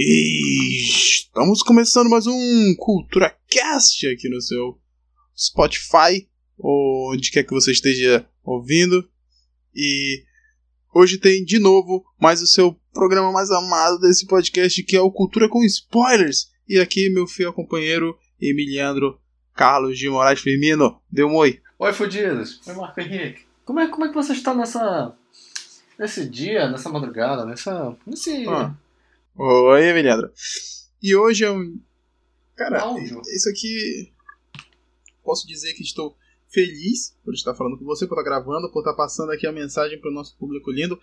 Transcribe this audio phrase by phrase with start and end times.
[0.00, 4.78] E estamos começando mais um Cultura Cast aqui no seu
[5.36, 6.24] Spotify,
[6.56, 9.10] ou onde quer que você esteja ouvindo.
[9.74, 10.22] E
[10.94, 15.10] hoje tem de novo mais o seu programa mais amado desse podcast, que é o
[15.10, 16.48] Cultura com Spoilers.
[16.68, 19.18] E aqui meu fiel companheiro Emiliano
[19.52, 21.02] Carlos de Moraes Firmino.
[21.10, 21.60] Deu um oi.
[21.76, 22.60] Oi, fudidos.
[22.68, 23.40] Oi, Marco Henrique.
[23.64, 25.12] Como é, como é que você está nessa.
[25.98, 27.96] nesse dia, nessa madrugada, nessa.
[28.06, 28.46] nesse.
[28.46, 28.76] Ah.
[29.40, 30.28] Oi, Emiliano.
[31.00, 31.78] E hoje é um.
[32.56, 33.22] Cara, Áudio.
[33.28, 34.12] isso aqui.
[35.22, 36.16] Posso dizer que estou
[36.48, 39.96] feliz por estar falando com você, por estar gravando, por estar passando aqui a mensagem
[40.00, 40.98] para o nosso público lindo.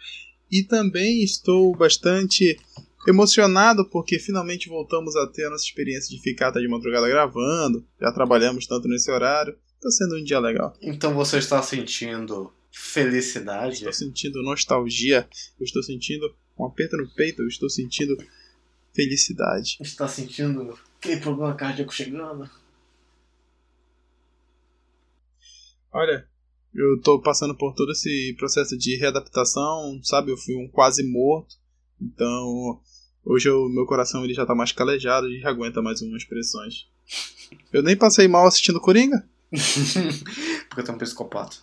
[0.52, 2.60] E também estou bastante
[3.08, 7.88] emocionado porque finalmente voltamos a ter a nossa experiência de ficar até de madrugada gravando.
[8.02, 9.58] Já trabalhamos tanto nesse horário.
[9.76, 10.74] Está sendo um dia legal.
[10.82, 13.76] Então você está sentindo felicidade?
[13.76, 15.26] Estou sentindo nostalgia.
[15.58, 17.42] Eu estou sentindo um aperto no peito.
[17.42, 18.16] Eu estou sentindo
[18.94, 19.78] felicidade.
[19.82, 22.50] Está sentindo aquele problema cardíaco chegando?
[25.92, 26.28] Olha,
[26.74, 30.32] eu tô passando por todo esse processo de readaptação, sabe?
[30.32, 31.56] Eu fui um quase morto,
[32.02, 32.82] então
[33.24, 36.88] hoje o meu coração ele já tá mais calejado e já aguenta mais umas pressões.
[37.72, 39.26] Eu nem passei mal assistindo Coringa.
[40.68, 41.58] Porque eu tenho um psicopata.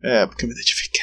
[0.00, 1.02] É, porque eu me identifiquei.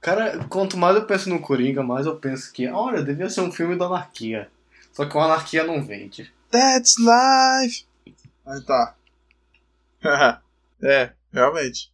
[0.00, 3.52] Cara, quanto mais eu penso no Coringa, mais eu penso que, olha, devia ser um
[3.52, 4.50] filme da anarquia.
[4.92, 6.32] Só que a anarquia não vende.
[6.50, 7.84] That's life!
[8.46, 8.96] Aí tá.
[10.82, 11.92] é, realmente.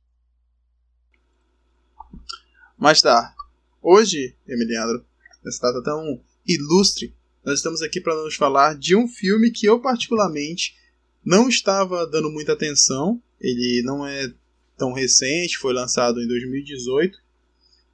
[2.78, 3.34] Mas tá.
[3.82, 5.04] Hoje, Emiliano,
[5.44, 7.12] nessa data tão ilustre,
[7.44, 10.76] nós estamos aqui para nos falar de um filme que eu, particularmente,
[11.24, 13.20] não estava dando muita atenção.
[13.40, 14.32] Ele não é
[14.76, 17.25] tão recente, foi lançado em 2018.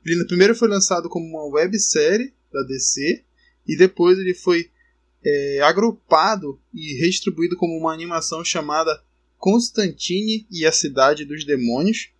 [0.05, 3.23] Ele primeiro foi lançado como uma websérie da DC
[3.67, 4.71] e depois ele foi
[5.25, 9.03] é, agrupado e redistribuído como uma animação chamada
[9.39, 12.11] Constantine e a Cidade dos Demônios.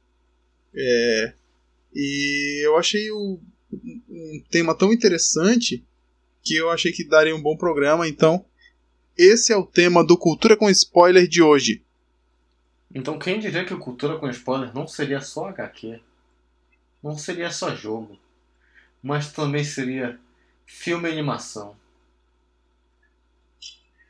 [0.75, 1.33] É,
[1.95, 3.39] e eu achei o,
[4.09, 5.85] um tema tão interessante
[6.43, 8.09] que eu achei que daria um bom programa.
[8.09, 8.45] Então,
[9.17, 11.83] esse é o tema do Cultura com Spoiler de hoje.
[12.95, 16.01] Então quem diria que o Cultura com Spoiler não seria só HQ?
[17.03, 18.19] Não seria só jogo.
[19.03, 20.19] Mas também seria
[20.65, 21.77] filme e animação.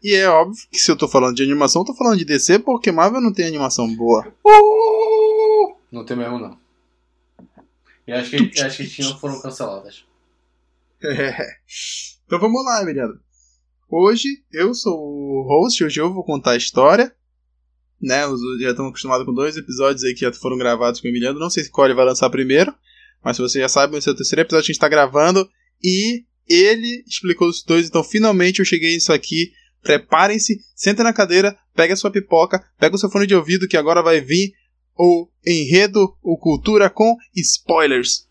[0.02, 2.58] E é óbvio que se eu tô falando de animação, eu tô falando de DC
[2.58, 4.34] porque Marvel não tem animação boa.
[5.92, 6.58] Não tem mesmo não.
[8.06, 10.04] E acho que, acho que tinham foram canceladas.
[11.02, 11.56] É.
[12.24, 13.20] Então vamos lá, Emiliano.
[13.90, 17.14] Hoje eu sou o host, hoje eu vou contar a história.
[18.00, 18.22] Né,
[18.58, 21.38] já estamos acostumados com dois episódios aí que já foram gravados com o Emiliano.
[21.38, 22.74] Não sei qual ele vai lançar primeiro,
[23.24, 25.48] mas se você já sabe, esse é o terceiro episódio que a gente está gravando.
[25.82, 29.52] E ele explicou os dois, então finalmente eu cheguei nisso aqui.
[29.82, 33.76] Preparem-se, sentem na cadeira, pega a sua pipoca, pega o seu fone de ouvido que
[33.76, 34.52] agora vai vir
[34.96, 38.28] o enredo, o cultura com spoilers.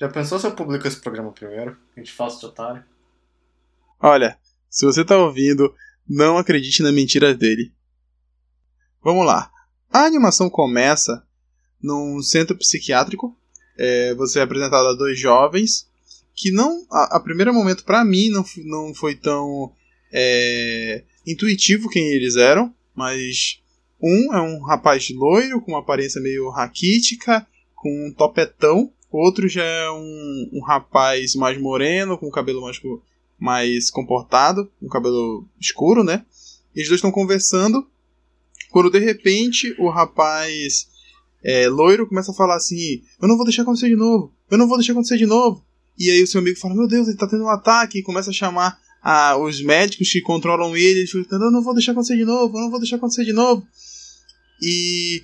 [0.00, 1.76] Já pensou se eu publico esse programa primeiro?
[1.96, 2.84] A gente faz de otário?
[4.00, 4.38] Olha,
[4.68, 5.74] se você tá ouvindo,
[6.08, 7.72] não acredite na mentira dele.
[9.02, 9.50] Vamos lá.
[9.90, 11.24] A animação começa
[11.82, 13.36] num centro psiquiátrico.
[13.78, 15.86] É, você é apresentado a dois jovens
[16.36, 19.72] que não, a, a primeiro momento para mim não, não foi tão
[20.12, 23.58] é, intuitivo quem eles eram, mas
[24.00, 28.92] um é um rapaz loiro com uma aparência meio raquítica, com um topetão.
[29.10, 32.78] Outro já é um, um rapaz mais moreno, com cabelo mais
[33.38, 36.24] mais comportado, com cabelo escuro, né?
[36.74, 37.86] E os dois estão conversando.
[38.70, 40.88] Quando de repente o rapaz
[41.48, 44.66] é, loiro começa a falar assim: Eu não vou deixar acontecer de novo, eu não
[44.66, 45.64] vou deixar acontecer de novo.
[45.96, 48.00] E aí o seu amigo fala: Meu Deus, ele tá tendo um ataque.
[48.00, 51.00] E começa a chamar a, os médicos que controlam ele.
[51.00, 53.32] Ele fica: Eu não vou deixar acontecer de novo, eu não vou deixar acontecer de
[53.32, 53.64] novo.
[54.60, 55.22] E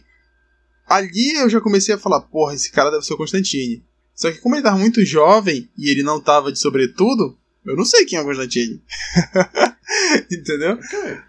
[0.87, 3.85] ali eu já comecei a falar: Porra, esse cara deve ser o Constantine.
[4.15, 7.85] Só que como ele tava muito jovem e ele não tava de sobretudo, eu não
[7.85, 8.81] sei quem é o Constantine.
[10.31, 10.79] Entendeu?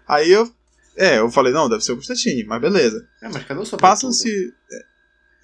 [0.06, 0.48] Aí eu.
[0.96, 3.04] É, eu falei, não, deve ser o Constantine, mas beleza.
[3.20, 3.80] É, mas cadê o sobretudo?
[3.80, 4.52] Passam-se.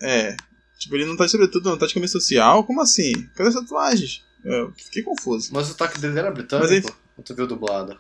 [0.01, 0.37] É.
[0.79, 2.65] Tipo, ele não tá de sobretudo, não tá de camisa social?
[2.65, 3.13] Como assim?
[3.35, 4.25] Cadê as tatuagens?
[4.45, 5.51] Eu fiquei confuso.
[5.53, 6.67] Mas o sotaque dele era britânico?
[6.71, 7.99] Mas ele- Ou tu viu dublado?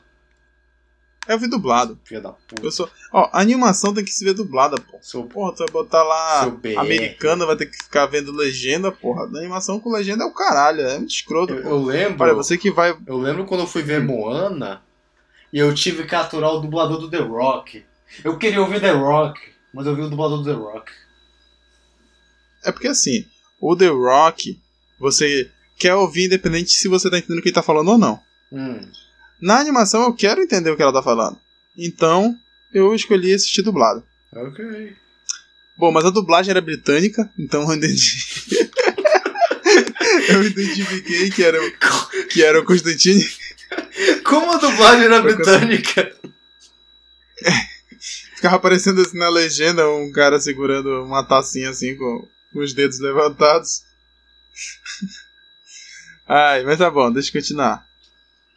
[1.28, 2.00] Eu vi dublado.
[2.04, 2.62] Filha da puta.
[2.64, 2.90] Eu sou.
[3.12, 4.98] Ó, a animação tem que se ver dublada, pô.
[5.02, 6.44] Seu, Porra, tu vai botar lá.
[6.80, 9.24] Americana vai ter que ficar vendo legenda, porra.
[9.24, 11.52] Animação com legenda é o caralho, é muito escroto.
[11.52, 12.24] Eu, eu lembro.
[12.24, 12.96] Olha, você que vai.
[13.06, 14.82] Eu lembro quando eu fui ver Moana
[15.52, 17.84] e eu tive que aturar o dublador do The Rock.
[18.24, 19.38] Eu queria ouvir The Rock,
[19.74, 20.90] mas eu vi o dublador do The Rock.
[22.64, 23.24] É porque assim,
[23.60, 24.58] o The Rock,
[24.98, 28.20] você quer ouvir independente se você tá entendendo o que ele tá falando ou não.
[28.52, 28.86] Hum.
[29.40, 31.38] Na animação eu quero entender o que ela tá falando.
[31.76, 32.36] Então,
[32.74, 34.04] eu escolhi assistir dublado.
[34.34, 34.94] Ok.
[35.78, 38.16] Bom, mas a dublagem era britânica, então eu entendi.
[40.28, 41.72] eu identifiquei que era, o-
[42.28, 43.26] que era o Constantine.
[44.24, 46.14] Como a dublagem era britânica?
[48.36, 52.98] Ficava aparecendo assim na legenda um cara segurando uma tacinha assim com, com os dedos
[52.98, 53.82] levantados.
[56.28, 57.84] Ai, mas tá bom, deixa eu continuar.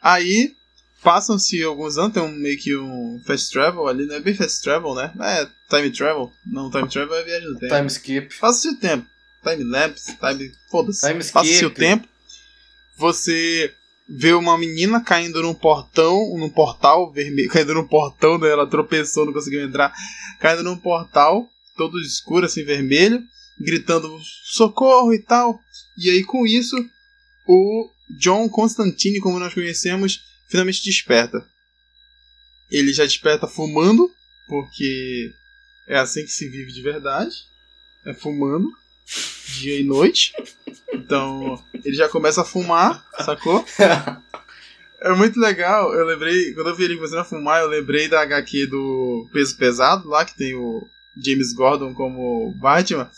[0.00, 0.54] Aí,
[1.02, 4.62] passam-se alguns anos, tem um, meio que um fast travel ali, não é bem fast
[4.62, 5.12] travel, né?
[5.20, 6.32] É time travel.
[6.46, 7.74] Não, time travel é viagem do tempo.
[7.74, 8.38] Time skip.
[8.38, 9.06] Passa-se o tempo.
[9.42, 10.52] Time lapse, time.
[10.70, 11.06] Foda-se.
[11.06, 11.32] Time skip.
[11.32, 12.08] Passa-se o tempo.
[12.96, 13.74] Você
[14.08, 17.48] vê uma menina caindo num portão, num portal vermelho.
[17.50, 18.48] Caindo num portão, né?
[18.48, 19.92] Ela tropeçou, não conseguiu entrar.
[20.38, 23.22] Caindo num portal, todo escuro, assim, vermelho.
[23.58, 25.60] Gritando socorro e tal.
[25.96, 26.76] E aí, com isso,
[27.46, 31.46] o John Constantine, como nós conhecemos, finalmente desperta.
[32.70, 34.10] Ele já desperta fumando,
[34.48, 35.30] porque
[35.86, 37.34] é assim que se vive de verdade.
[38.04, 38.70] É fumando,
[39.58, 40.32] dia e noite.
[40.92, 43.64] Então, ele já começa a fumar, sacou?
[45.00, 45.92] É muito legal.
[45.92, 49.56] Eu lembrei, quando eu vi ele começando a fumar, eu lembrei da HQ do Peso
[49.56, 53.10] Pesado, lá que tem o James Gordon como Batman,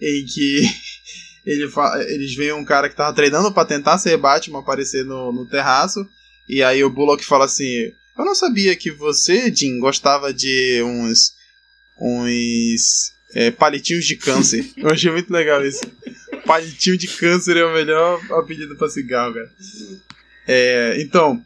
[0.00, 0.60] em que
[1.44, 1.70] ele
[2.08, 6.00] eles veem um cara que tava treinando pra tentar ser Batman aparecer no, no terraço,
[6.48, 11.32] e aí o Bullock fala assim: Eu não sabia que você, Jim, gostava de uns.
[11.98, 13.12] uns.
[13.34, 14.66] é, palitinhos de câncer.
[14.76, 15.80] Eu achei muito legal isso.
[16.44, 19.50] Palitinho de câncer é o melhor apelido pra cigarro, cara.
[20.46, 21.42] É, então,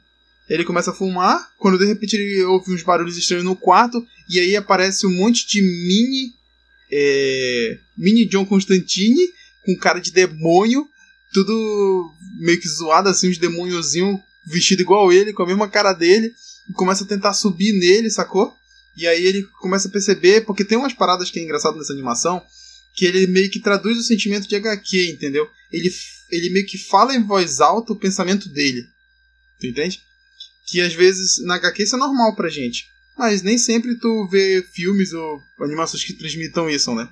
[0.49, 4.39] ele começa a fumar, quando de repente ele ouve uns barulhos estranhos no quarto, e
[4.39, 6.33] aí aparece um monte de mini.
[6.91, 9.29] é, mini John Constantine,
[9.65, 10.87] com cara de demônio,
[11.33, 16.33] tudo meio que zoado, assim, uns demôniozinhos vestido igual ele, com a mesma cara dele,
[16.71, 18.55] e começa a tentar subir nele, sacou?
[18.97, 22.43] E aí ele começa a perceber, porque tem umas paradas que é engraçado nessa animação,
[22.95, 25.47] que ele meio que traduz o sentimento de HQ, entendeu?
[25.71, 25.91] Ele,
[26.31, 28.83] ele meio que fala em voz alta o pensamento dele.
[29.61, 30.01] Tu entende?
[30.67, 32.85] Que às vezes na HQ isso é normal pra gente.
[33.17, 37.09] Mas nem sempre tu vê filmes ou animações que transmitam isso, né?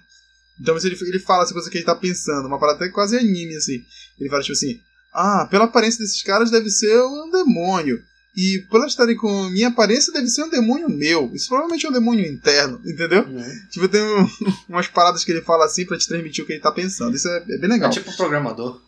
[0.60, 3.56] Então ele, ele fala essa coisa que ele tá pensando, uma parada até quase anime,
[3.56, 3.82] assim.
[4.20, 4.80] Ele fala tipo assim:
[5.12, 8.02] Ah, pela aparência desses caras deve ser um demônio.
[8.36, 11.30] E por elas estarem com minha aparência, deve ser um demônio meu.
[11.32, 13.22] Isso provavelmente é um demônio interno, entendeu?
[13.22, 13.44] Uhum.
[13.70, 14.28] Tipo, tem um-
[14.68, 17.14] umas paradas que ele fala assim pra te transmitir o que ele tá pensando.
[17.14, 17.88] Isso é, é bem legal.
[17.90, 18.82] É tipo programador.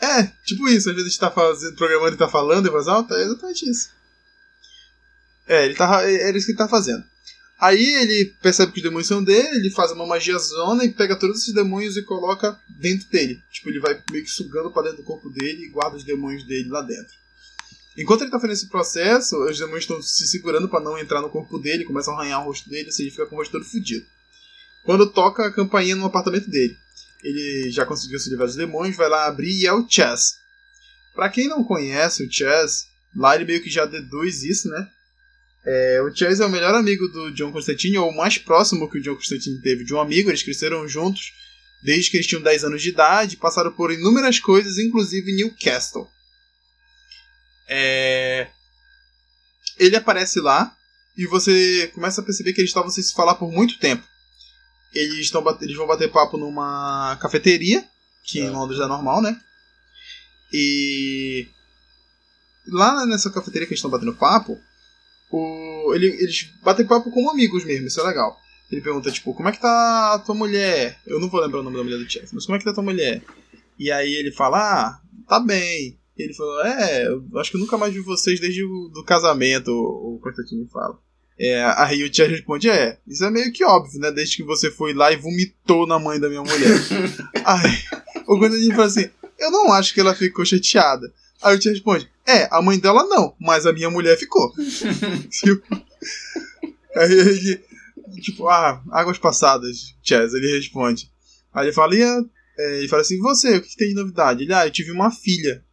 [0.00, 0.90] É, tipo isso.
[0.90, 3.14] Às vezes a gente tá fazendo, programando e tá falando em voz alta.
[3.14, 3.90] É exatamente isso.
[5.46, 7.04] É, ele tá, é isso que ele tá fazendo.
[7.58, 11.18] Aí ele percebe que os demônios são dele, ele faz uma magia zona e pega
[11.18, 13.42] todos esses demônios e coloca dentro dele.
[13.50, 16.44] Tipo, ele vai meio que sugando pra dentro do corpo dele e guarda os demônios
[16.44, 17.14] dele lá dentro.
[17.96, 21.30] Enquanto ele tá fazendo esse processo, os demônios estão se segurando pra não entrar no
[21.30, 23.64] corpo dele, começam a arranhar o rosto dele, assim, ele fica com o rosto todo
[23.64, 24.04] fudido.
[24.82, 26.76] Quando toca a campainha no apartamento dele,
[27.24, 30.34] ele já conseguiu se livrar dos demônios, vai lá abrir e é o Chess.
[31.14, 32.84] Pra quem não conhece o Chess,
[33.16, 34.88] lá ele meio que já deduz isso, né?
[35.66, 38.98] É, o Chess é o melhor amigo do John Constantine, ou o mais próximo que
[38.98, 40.28] o John Constantine teve de um amigo.
[40.28, 41.32] Eles cresceram juntos
[41.82, 46.08] desde que eles tinham 10 anos de idade, passaram por inúmeras coisas, inclusive Newcastle.
[47.68, 48.48] É...
[49.78, 50.76] Ele aparece lá
[51.16, 54.06] e você começa a perceber que eles estavam sem se falar por muito tempo.
[54.94, 57.84] Eles, estão eles vão bater papo numa cafeteria,
[58.24, 58.50] que em É.
[58.50, 59.38] Londres é normal, né?
[60.52, 61.46] E
[62.68, 64.58] lá nessa cafeteria que eles estão batendo papo,
[65.30, 68.36] o, ele- eles batem papo como amigos mesmo, isso é legal.
[68.70, 70.98] Ele pergunta, tipo, como é que tá a tua mulher?
[71.06, 72.70] Eu não vou lembrar o nome da mulher do chefe, mas como é que tá
[72.70, 73.22] a tua mulher?
[73.78, 75.98] E aí ele fala, ah, tá bem.
[76.16, 79.04] E ele falou, é, eu acho que eu nunca mais vi vocês desde o do
[79.04, 80.98] casamento, o Constantino fala.
[81.38, 84.10] É, aí o Tia responde, é, isso é meio que óbvio, né?
[84.12, 86.70] Desde que você foi lá e vomitou na mãe da minha mulher.
[87.44, 87.82] aí
[88.26, 91.12] o Constantino fala assim, eu não acho que ela ficou chateada.
[91.42, 94.52] Aí o Tia responde, é, a mãe dela não, mas a minha mulher ficou.
[95.30, 95.84] Tipo,
[96.96, 97.60] aí ele,
[98.22, 101.10] tipo, ah, águas passadas, Chaz, ele responde.
[101.52, 102.22] Aí ele fala, e a-
[102.58, 104.44] é, ele fala assim, você, o que tem de novidade?
[104.44, 105.64] Ele, ah, eu tive uma filha.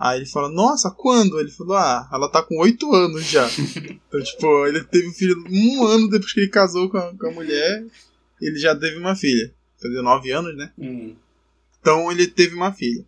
[0.00, 1.38] Aí ele fala, nossa, quando?
[1.38, 3.46] Ele falou, ah, ela tá com oito anos já.
[4.08, 7.26] então, tipo, ele teve um filho um ano depois que ele casou com a, com
[7.26, 7.84] a mulher,
[8.40, 9.52] ele já teve uma filha.
[9.78, 10.72] Dizer, nove anos, né?
[10.78, 11.14] Hum.
[11.78, 13.04] Então ele teve uma filha.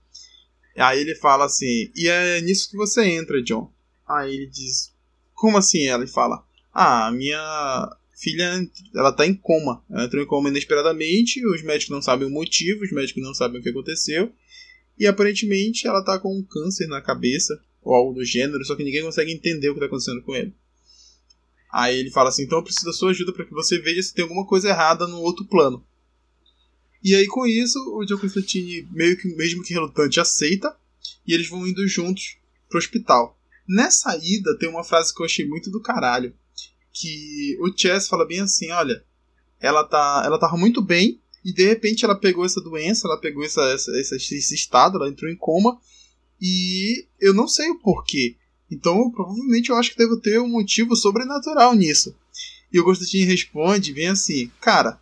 [0.76, 3.72] Aí ele fala assim: E é nisso que você entra, John.
[4.06, 4.92] Aí ele diz:
[5.34, 5.87] Como assim?
[5.87, 6.44] Ela fala:
[6.75, 9.82] Ah, minha filha ela tá em coma.
[9.90, 11.44] Ela entrou em coma inesperadamente.
[11.46, 14.32] Os médicos não sabem o motivo, os médicos não sabem o que aconteceu.
[15.02, 18.85] E aparentemente ela tá com um câncer na cabeça, ou algo do gênero, só que
[18.85, 20.54] ninguém consegue entender o que tá acontecendo com ele.
[21.73, 24.14] Aí ele fala assim: então eu preciso da sua ajuda para que você veja se
[24.14, 25.85] tem alguma coisa errada no outro plano.
[27.02, 30.73] E aí com isso, o John Constantine, meio que, mesmo que relutante, aceita,
[31.26, 32.37] e eles vão indo juntos
[32.68, 33.37] pro hospital.
[33.68, 36.32] Nessa ida tem uma frase que eu achei muito do caralho,
[36.92, 39.04] que o Chess fala bem assim, olha,
[39.59, 43.44] ela tá, ela tava muito bem e de repente ela pegou essa doença, ela pegou
[43.44, 45.78] essa, essa, esse, esse estado, ela entrou em coma
[46.40, 48.37] e eu não sei o porquê.
[48.70, 52.14] Então, provavelmente eu acho que deve ter um motivo sobrenatural nisso.
[52.72, 54.99] E o Constantine responde bem assim: Cara,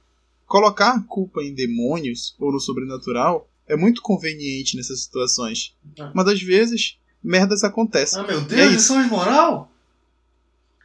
[0.47, 5.75] colocar a culpa em demônios ou no sobrenatural é muito conveniente nessas situações.
[5.99, 6.11] Ah.
[6.13, 8.19] Mas às vezes, merdas acontecem.
[8.19, 9.71] Ah, meu Deus, é isso é moral?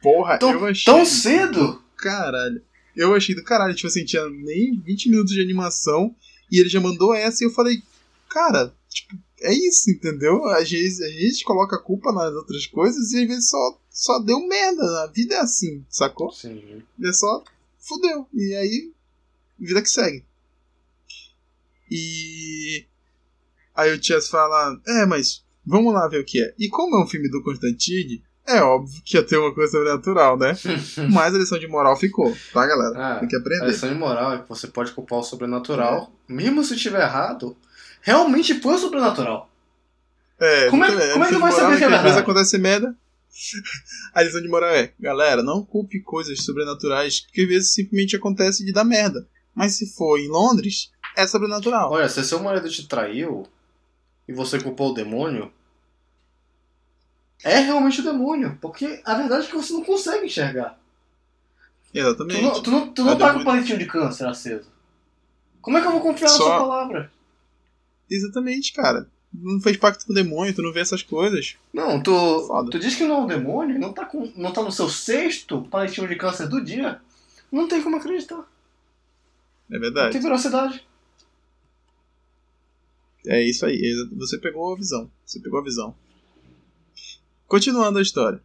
[0.00, 0.84] Porra, tão, eu achei.
[0.84, 1.82] Tão cedo?
[1.96, 2.62] Caralho.
[2.96, 3.74] Eu achei do caralho.
[3.74, 6.14] Tipo assim, tinha nem 20 minutos de animação
[6.50, 7.82] e ele já mandou essa e eu falei,
[8.28, 10.44] cara, tipo, é isso, entendeu?
[10.46, 14.18] Às vezes a gente coloca a culpa nas outras coisas e às vezes só, só
[14.20, 14.82] deu merda.
[15.02, 16.32] A vida é assim, sacou?
[16.32, 16.82] Sim.
[17.02, 17.44] É só
[17.78, 18.26] fudeu.
[18.32, 18.92] E aí,
[19.58, 20.24] vida que segue.
[21.90, 22.84] E.
[23.74, 26.54] Aí o Chess fala: É, mas vamos lá ver o que é.
[26.58, 30.38] E como é um filme do Constantine, é óbvio que ia ter uma coisa sobrenatural,
[30.38, 30.56] né?
[31.12, 32.94] Mas a lição de moral ficou, tá, galera?
[32.96, 33.64] Ah, Tem que aprender.
[33.64, 36.32] A lição de moral é que você pode culpar o sobrenatural, é.
[36.32, 37.56] mesmo se estiver errado,
[38.00, 39.50] realmente foi sobrenatural.
[40.38, 41.96] É, como é, como é que vai saber que é verdade?
[41.96, 42.94] Às vezes acontece merda.
[44.14, 48.64] A lição de moral é, galera, não culpe coisas sobrenaturais, porque às vezes simplesmente acontece
[48.64, 49.26] de dar merda.
[49.54, 51.90] Mas se for em Londres, é sobrenatural.
[51.90, 53.46] Olha, se seu marido te traiu
[54.28, 55.50] e você culpou o demônio,
[57.44, 58.58] é realmente o demônio.
[58.60, 60.78] Porque a verdade é que você não consegue enxergar.
[61.92, 62.40] Exatamente.
[62.40, 64.70] Tu não, tu não, tu não é tá com o palitinho de câncer aceso.
[65.60, 66.38] Como é que eu vou confiar Só...
[66.38, 67.12] na sua palavra?
[68.10, 69.08] Exatamente, cara.
[69.32, 71.56] Não fez pacto com o demônio, tu não vê essas coisas.
[71.72, 72.12] Não, tu,
[72.46, 72.70] Foda.
[72.70, 75.62] tu diz que não é um demônio, não tá, com, não tá no seu sexto
[75.62, 77.00] palitinho de câncer do dia.
[77.50, 78.44] Não tem como acreditar.
[79.70, 80.06] É verdade.
[80.06, 80.86] Não tem velocidade.
[83.26, 83.92] É isso aí.
[84.16, 85.10] Você pegou a visão.
[85.24, 85.94] Você pegou a visão.
[87.46, 88.40] Continuando a história.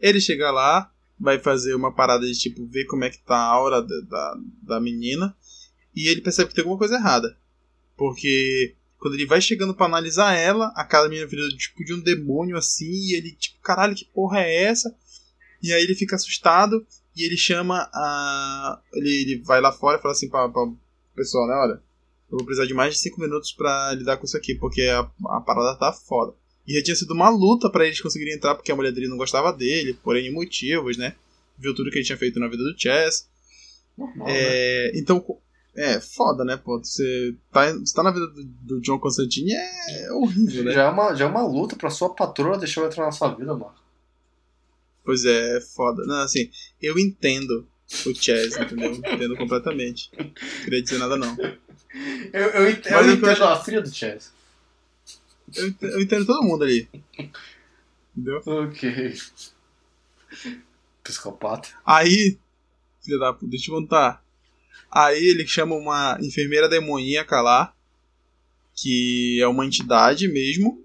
[0.00, 3.46] Ele chega lá, vai fazer uma parada de tipo ver como é que tá a
[3.46, 5.36] aura da, da, da menina.
[5.94, 7.36] E ele percebe que tem alguma coisa errada.
[7.96, 11.94] Porque quando ele vai chegando para analisar ela, a cara da menina vira tipo de
[11.94, 14.94] um demônio assim, e ele, tipo, caralho, que porra é essa?
[15.62, 16.86] E aí ele fica assustado
[17.16, 18.80] e ele chama a.
[18.92, 20.68] Ele, ele vai lá fora e fala assim pra, pra
[21.14, 21.54] pessoal, né?
[21.54, 21.82] Olha,
[22.30, 25.00] eu vou precisar de mais de 5 minutos para lidar com isso aqui, porque a,
[25.00, 26.34] a parada tá foda.
[26.68, 29.16] E já tinha sido uma luta para eles conseguirem entrar, porque a mulher dele não
[29.16, 31.14] gostava dele, por N motivos, né?
[31.56, 33.26] Viu tudo que ele tinha feito na vida do Chess.
[33.96, 34.98] Normal, é, né?
[35.00, 35.24] Então,
[35.74, 36.78] é foda, né, pô?
[36.78, 40.72] Você tá, você tá na vida do, do John Constantine é horrível, né?
[40.72, 43.34] Já é uma, já é uma luta pra sua patroa deixar eu entrar na sua
[43.34, 43.74] vida, mano.
[45.02, 46.04] Pois é, é foda.
[46.04, 46.50] Não, assim,
[46.82, 47.66] eu entendo
[48.04, 48.92] o Chess, entendeu?
[48.92, 50.10] entendo completamente.
[50.18, 50.30] Não
[50.64, 51.34] queria dizer nada, não.
[52.30, 53.44] Eu, eu, entendo, eu entendo acho...
[53.44, 54.36] a filha do Chess.
[55.54, 56.88] Eu, eu entendo todo mundo ali.
[58.16, 58.42] Entendeu?
[58.46, 59.14] Ok.
[61.02, 61.68] Psicopata.
[61.84, 62.38] Aí,
[63.02, 64.24] filha da puta, deixa eu contar.
[64.90, 67.74] Aí ele chama uma enfermeira demoníaca lá,
[68.74, 70.82] que é uma entidade mesmo,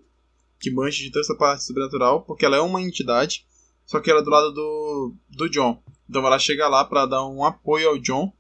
[0.60, 3.46] que mancha de toda essa parte sobrenatural, porque ela é uma entidade,
[3.86, 5.82] só que ela é do lado do, do John.
[6.10, 8.34] Então ela chega lá para dar um apoio ao John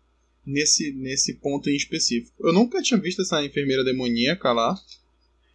[0.45, 2.33] nesse, nesse ponto em específico.
[2.39, 4.75] Eu nunca tinha visto essa enfermeira demoníaca lá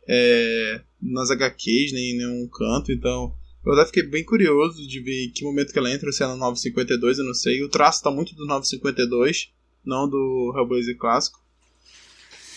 [0.09, 3.35] é, nas HQs, nem em nenhum canto, então
[3.65, 6.37] eu até fiquei bem curioso de ver que momento que ela entra, se é no
[6.37, 7.63] 952, eu não sei.
[7.63, 9.51] O traço tá muito do 952,
[9.85, 11.39] não do Hellblazer clássico.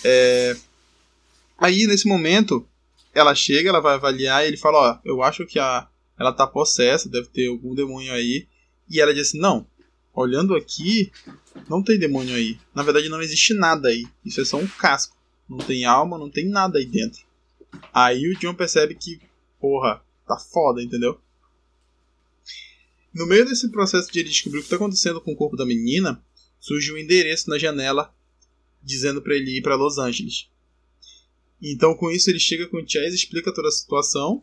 [0.06, 0.56] É...
[1.58, 2.66] Aí, nesse momento,
[3.14, 5.88] ela chega, ela vai avaliar e ele fala, ó, eu acho que a...
[6.18, 8.48] ela tá possessa, deve ter algum demônio aí.
[8.90, 9.68] E ela diz assim, não,
[10.14, 11.12] olhando aqui,
[11.70, 12.58] não tem demônio aí.
[12.74, 14.06] Na verdade, não existe nada aí.
[14.26, 15.18] Isso é só um casco.
[15.50, 17.22] Não tem alma, não tem nada aí dentro.
[17.94, 19.22] Aí o John percebe que,
[19.60, 21.20] porra, tá foda, entendeu?
[23.14, 25.66] No meio desse processo de ele descobrir o que tá acontecendo com o corpo da
[25.66, 26.24] menina,
[26.60, 28.14] surge um endereço na janela
[28.82, 30.48] dizendo para ele ir para Los Angeles.
[31.62, 34.42] Então, com isso, ele chega com o Chase, explica toda a situação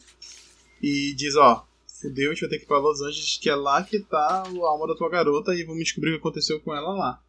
[0.82, 1.66] e diz: Ó,
[2.00, 4.44] fudeu, a gente vai ter que ir pra Los Angeles, que é lá que tá
[4.44, 7.22] a alma da tua garota e vamos descobrir o que aconteceu com ela lá.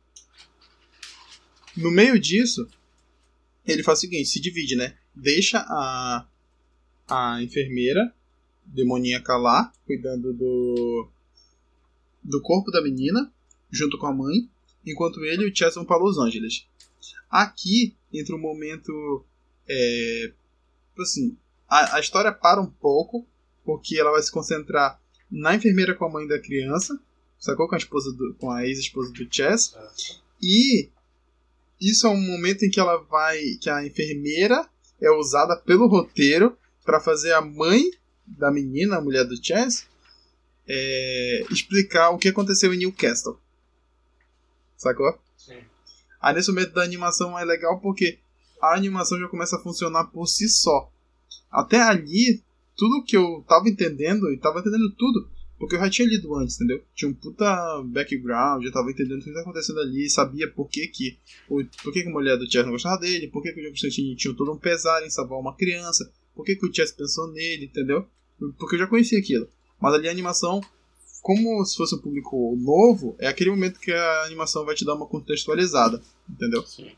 [1.76, 2.68] No meio disso,
[3.66, 4.98] ele faz o seguinte: se divide, né?
[5.16, 6.26] Deixa a,
[7.08, 8.14] a enfermeira
[8.66, 11.10] demoníaca lá, cuidando do,
[12.24, 13.32] do corpo da menina,
[13.72, 14.50] junto com a mãe,
[14.86, 16.66] enquanto ele e o Chess vão para Los Angeles.
[17.30, 19.24] Aqui entra um momento
[19.68, 20.32] é,
[20.90, 21.38] tipo assim,
[21.68, 23.26] a, a história para um pouco,
[23.64, 25.00] porque ela vai se concentrar
[25.30, 27.00] na enfermeira com a mãe da criança,
[27.38, 27.68] sacou?
[27.68, 29.76] Com a esposa do, com a ex-esposa do Chess.
[29.76, 30.16] É.
[30.42, 30.90] E
[31.80, 33.40] isso é um momento em que ela vai.
[33.62, 34.68] que a enfermeira
[35.02, 37.84] é usada pelo roteiro para fazer a mãe
[38.26, 39.88] da menina, a mulher do Chess,
[40.68, 43.40] é, explicar o que aconteceu em Newcastle.
[44.78, 45.18] Sacou?
[45.38, 45.60] Sim.
[46.22, 48.20] Aí nesse momento da animação é legal porque
[48.62, 50.92] a animação já começa a funcionar por si só.
[51.52, 52.44] Até ali,
[52.76, 55.30] tudo que eu tava entendendo, e tava entendendo tudo,
[55.60, 56.82] porque eu já tinha lido antes, entendeu?
[56.96, 57.46] Tinha um puta
[57.86, 61.18] background, já tava entendendo tudo que tá acontecendo ali, sabia por que que,
[61.50, 63.64] o- por que, que a mulher do Chess não gostava dele, por que, que o
[63.64, 66.92] John Constantine tinha todo um pesar em salvar uma criança, por que, que o Chess
[66.94, 68.08] pensou nele, entendeu?
[68.58, 69.48] Porque eu já conhecia aquilo.
[69.82, 70.62] Mas ali a animação,
[71.22, 74.96] como se fosse um público novo, é aquele momento que a animação vai te dar
[74.96, 76.66] uma contextualizada, entendeu?
[76.66, 76.90] Sim.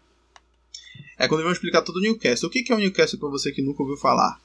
[1.18, 2.48] É quando vão explicar todo o Newcastle.
[2.48, 4.40] O que que é o Newcastle pra você que nunca ouviu falar?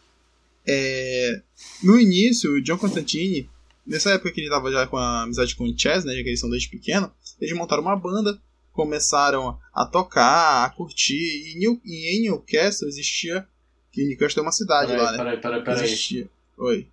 [0.67, 1.43] É...
[1.83, 3.49] No início, o John Constantine,
[3.87, 6.29] nessa época que ele tava já com a amizade com o Chess, né, já que
[6.29, 8.41] eles são desde pequeno, eles montaram uma banda,
[8.73, 11.15] começaram a tocar, a curtir,
[11.53, 11.81] e, New...
[11.85, 13.47] e em Newcastle existia,
[13.93, 15.19] que Newcastle é uma cidade Peraí, lá, né?
[15.19, 15.85] peraí, peraí, peraí.
[15.85, 16.29] Existia.
[16.59, 16.89] Oi.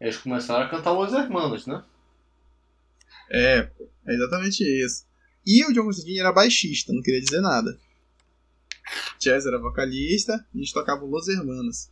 [0.00, 1.84] Eles começaram a cantar Los Hermanos, né?
[3.30, 3.70] É,
[4.06, 5.06] é exatamente isso.
[5.46, 7.78] E o John Constantine era baixista, não queria dizer nada.
[9.20, 11.88] Chess era vocalista a gente tocava Los Hermanos.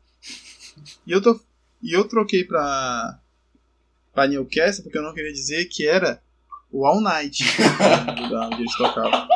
[1.07, 1.41] E eu, tô,
[1.83, 3.21] e eu troquei pra,
[4.13, 6.21] pra Newcastle porque eu não queria dizer que era
[6.71, 7.43] o All Night
[8.47, 9.29] onde eles tocavam.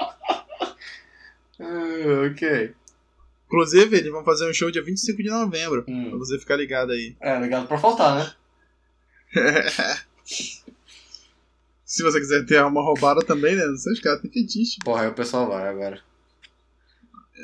[1.60, 2.74] Ah, ok.
[3.46, 5.82] Inclusive, eles vão fazer um show dia 25 de novembro.
[5.84, 6.18] Pra Hum.
[6.18, 7.16] você ficar ligado aí.
[7.20, 8.32] É, ligado pra faltar, né?
[11.84, 13.64] Se você quiser ter uma roubada também, né?
[13.66, 14.78] Não sei, os caras têm fetiche.
[14.84, 16.02] Porra, aí o pessoal vai agora.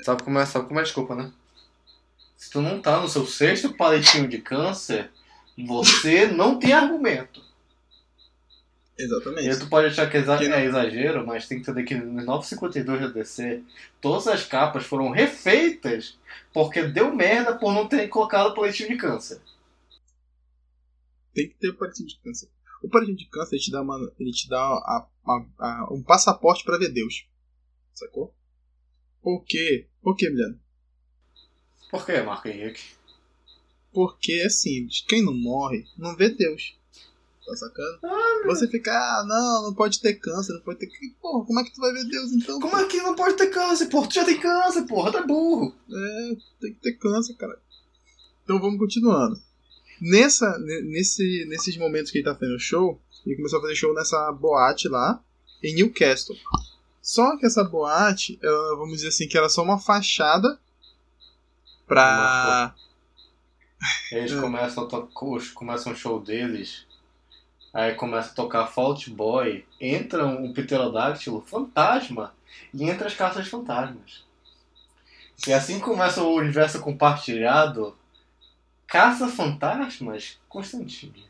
[0.02, 1.30] Sabe como é, sabe como é desculpa, né?
[2.36, 5.10] Se tu não tá no seu sexto palitinho de câncer,
[5.66, 7.42] você não tem argumento.
[8.98, 9.58] E Exatamente.
[9.58, 13.00] tu pode achar que é exa- é exagero, mas tem que entender que nos 952
[13.00, 13.62] da DC,
[14.00, 16.18] todas as capas foram refeitas
[16.52, 19.40] porque deu merda por não ter colocado palitinho de câncer.
[21.34, 22.48] Tem que ter o palitinho de câncer.
[22.82, 26.02] O palitinho de câncer ele te dá, uma, ele te dá a- a- a- um
[26.02, 27.26] passaporte pra ver Deus.
[27.94, 28.34] Sacou?
[29.22, 29.86] Por quê?
[30.02, 30.60] Por quê, Milano?
[31.90, 32.82] Por que, Marco Henrique?
[33.92, 35.04] Porque é simples.
[35.08, 36.76] Quem não morre, não vê Deus.
[37.46, 37.98] Tá sacando?
[38.46, 40.88] Você fica, ah, não, não pode ter câncer, não pode ter.
[41.20, 42.60] Porra, como é que tu vai ver Deus então?
[42.60, 44.06] Como é que não pode ter câncer, porra?
[44.08, 45.74] Tu já tem câncer, porra, é burro.
[45.90, 47.58] É, tem que ter câncer, cara.
[48.44, 49.40] Então vamos continuando.
[50.00, 53.92] Nessa, ne- nesse, nesses momentos que ele tá fazendo show, ele começou a fazer show
[53.94, 55.22] nessa boate lá,
[55.62, 56.36] em Newcastle.
[57.02, 60.58] Só que essa boate, ela, vamos dizer assim, que era só uma fachada
[61.86, 62.74] pra.
[64.12, 64.40] Eles É.
[64.40, 65.12] começam a tocar,
[65.54, 66.86] começam o show deles,
[67.72, 72.34] aí começa a tocar Fault Boy, entra um pterodáctilo fantasma
[72.74, 74.24] e entra as cartas fantasmas.
[75.46, 77.96] E assim começa o universo compartilhado,
[78.86, 81.24] caça fantasmas Constantine.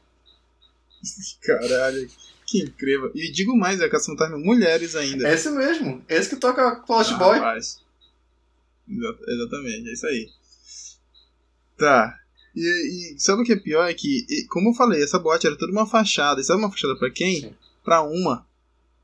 [1.41, 2.11] Caralho,
[2.47, 3.13] que incrível.
[3.15, 5.29] E digo mais, é são fantasmas mulheres ainda.
[5.29, 7.39] É esse mesmo, esse que toca Fault Boy.
[7.39, 7.81] Rapaz.
[8.89, 10.31] Exa- Exatamente, é isso aí.
[11.79, 12.19] Tá.
[12.61, 13.88] E, e sabe o que é pior?
[13.88, 16.40] É que, e, como eu falei, essa boate era toda uma fachada.
[16.40, 17.40] E sabe uma fachada pra quem?
[17.40, 17.55] Sim.
[17.83, 18.46] Pra uma.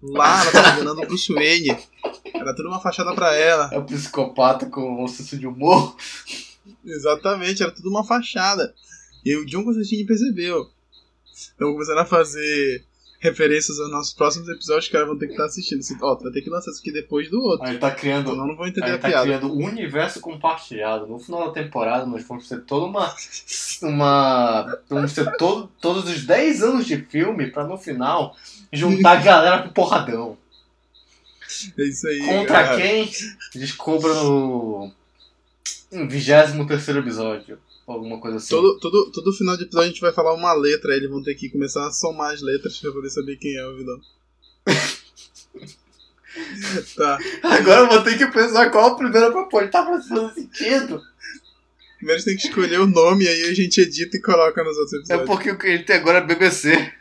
[0.03, 1.77] Lá ela tava enganando o Bruce Wayne.
[2.35, 3.71] Era toda uma fachada pra ela.
[3.73, 5.97] É o psicopata com um senso de humor.
[6.85, 8.75] Exatamente, era tudo uma fachada.
[9.25, 10.71] E o John Constantine percebeu.
[11.55, 12.85] Então começando a fazer
[13.19, 15.81] referências aos nossos próximos episódios, os caras vão ter que estar assistindo.
[15.81, 17.67] Assim, Ó, tu vai ter que lançar isso aqui depois do outro.
[17.67, 19.25] Aí ele tá criando Senão não vão entender Aí a tá piada.
[19.25, 21.07] criando um universo compartilhado.
[21.07, 23.15] No final da temporada, nós vamos ter toda uma.
[23.83, 28.37] uma vamos ter todo, todos os 10 anos de filme pra no final
[28.73, 30.37] juntar a galera pro porradão.
[31.79, 32.19] É isso aí.
[32.21, 32.77] Contra cara.
[32.77, 33.11] quem?
[33.55, 34.93] Descubra no.
[35.93, 37.59] 23 episódio.
[37.87, 38.49] Alguma coisa assim.
[38.49, 41.23] Todo, todo, todo final de episódio a gente vai falar uma letra, aí eles vão
[41.23, 44.01] ter que começar a somar as letras pra poder saber quem é o vilão.
[46.97, 47.19] tá.
[47.43, 49.71] Agora eu vou ter que pensar qual a primeira pra pôr.
[49.71, 51.01] Tá fazendo sentido.
[51.97, 54.77] Primeiro a gente tem que escolher o nome, aí a gente edita e coloca nos
[54.77, 55.27] outros É episódios.
[55.29, 56.73] porque o que ele tem agora é BBC.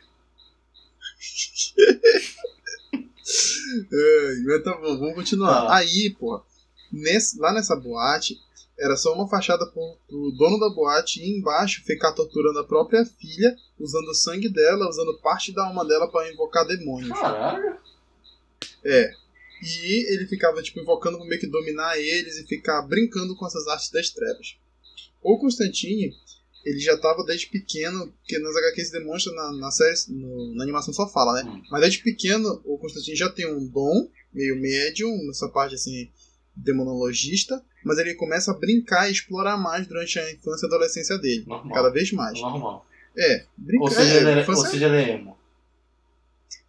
[2.96, 5.68] Ai, mas tá bom, vamos continuar.
[5.68, 5.76] Tá.
[5.78, 6.44] Aí, porra,
[6.92, 8.38] nesse, lá nessa boate,
[8.78, 13.06] era só uma fachada pro, pro dono da boate ir embaixo ficar torturando a própria
[13.06, 17.18] filha, usando o sangue dela, usando parte da alma dela pra invocar demônios.
[17.18, 17.78] Caralho.
[19.64, 23.66] E ele ficava, tipo, invocando pra meio que dominar eles e ficar brincando com essas
[23.68, 24.58] artes das trevas.
[25.24, 26.14] o Constantine,
[26.64, 30.94] ele já tava desde pequeno, porque nas HQs demonstra na, na série, no- na animação
[30.94, 31.50] só fala, né?
[31.50, 31.64] Hum.
[31.72, 36.10] Mas desde pequeno, o Constantine já tem um dom, meio médium, nessa parte assim,
[36.56, 41.44] demonologista, mas ele começa a brincar e explorar mais durante a infância e adolescência dele.
[41.48, 41.74] Normal.
[41.74, 42.40] Cada vez mais.
[42.40, 42.86] Normal.
[43.18, 43.84] É, brincar.
[43.84, 45.38] Ou seja, é, ele era, ou infância- seja, ele é emo.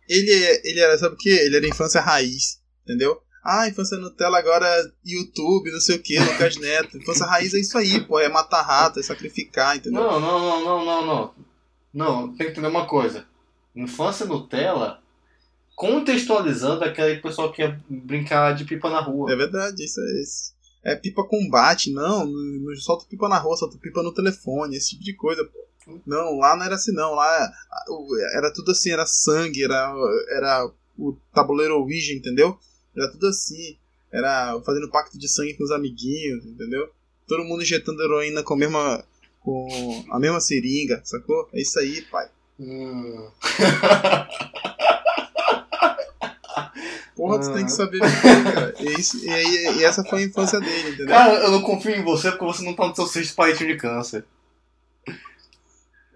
[0.08, 1.28] ele, é- ele era, sabe o que?
[1.30, 3.20] Ele era infância raiz, entendeu?
[3.44, 6.96] Ah, infância Nutella agora é YouTube, não sei o que, Lucas Neto.
[6.98, 10.02] Infância raiz é isso aí, pô, é matar rato, é sacrificar, entendeu?
[10.02, 11.34] Não, não, não, não, não, não.
[11.94, 13.24] Não, tem que entender uma coisa.
[13.74, 15.00] Infância Nutella,
[15.76, 19.30] contextualizando aquele pessoal que ia brincar de pipa na rua.
[19.30, 20.56] É verdade, isso é isso.
[20.82, 24.90] É pipa combate, não, não, não solta pipa na rua, solta pipa no telefone, esse
[24.90, 25.66] tipo de coisa, pô.
[26.04, 27.52] Não, lá não era assim não, lá
[28.34, 29.94] era tudo assim, era sangue, era,
[30.30, 32.58] era o tabuleiro Ouija, entendeu?
[32.96, 33.76] Era tudo assim,
[34.12, 36.88] era fazendo pacto de sangue com os amiguinhos, entendeu?
[37.28, 39.04] Todo mundo injetando heroína com a mesma,
[39.40, 41.48] com a mesma seringa, sacou?
[41.52, 42.28] É isso aí, pai.
[42.58, 43.28] Hum.
[47.14, 47.54] Porra, tu Ah.
[47.54, 48.74] tem que saber viver, cara.
[48.80, 51.06] E, isso, e, e essa foi a infância dele, entendeu?
[51.08, 53.76] Cara, eu não confio em você porque você não tá no seu sexto palitinho de
[53.76, 54.24] câncer.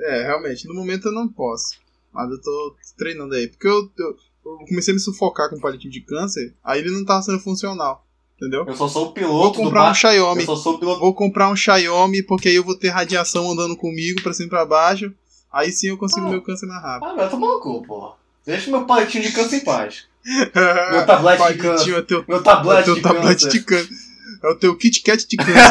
[0.00, 1.78] É, realmente, no momento eu não posso.
[2.12, 3.48] Mas eu tô treinando aí.
[3.48, 7.04] Porque eu, eu, eu comecei a me sufocar com palitinho de câncer, aí ele não
[7.04, 8.04] tava sendo funcional.
[8.36, 8.64] Entendeu?
[8.66, 9.94] Eu só sou o Vou piloto do comprar um.
[9.94, 10.40] Xiaomi.
[10.40, 11.00] Eu só sou o piloto.
[11.00, 14.50] Vou comprar um Xiaomi, porque aí eu vou ter radiação andando comigo pra cima e
[14.50, 15.12] pra baixo.
[15.52, 16.30] Aí sim eu consigo Ah.
[16.30, 17.20] meu câncer mais rápido.
[17.20, 18.14] Ah, tomar no cu, porra.
[18.46, 20.08] Deixa meu palitinho de câncer em paz.
[20.24, 21.94] Meu tablete de câncer.
[21.98, 23.50] é teu, Meu é tablete teu de tablete câncer.
[23.50, 23.94] de câncer.
[24.42, 25.52] É o teu Kit Kat de câncer.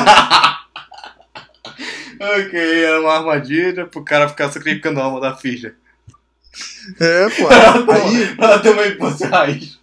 [2.19, 5.75] ok, era uma armadilha pro cara ficar sacrificando a alma da filha.
[6.99, 7.47] é, pô.
[7.51, 9.79] Ela Aí, Ela tem uma infância raiz.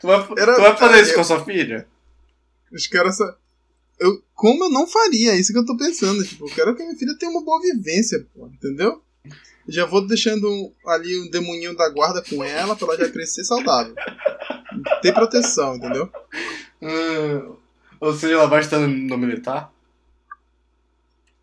[0.00, 1.86] Tu vai, Era- tu vai fazer isso eu- com a sua filha?
[2.72, 3.16] os caras.
[3.18, 3.34] só-
[4.00, 5.32] Eu, como eu não faria?
[5.32, 6.24] É isso que eu tô pensando.
[6.24, 9.02] Tipo, eu quero que a minha filha tenha uma boa vivência, pô, entendeu?
[9.68, 13.94] Já vou deixando ali um demoninho da guarda com ela pra ela já crescer saudável.
[15.00, 16.10] Ter proteção, entendeu?
[16.80, 17.56] Hum,
[18.00, 19.72] ou seja, ela vai estar no, militar?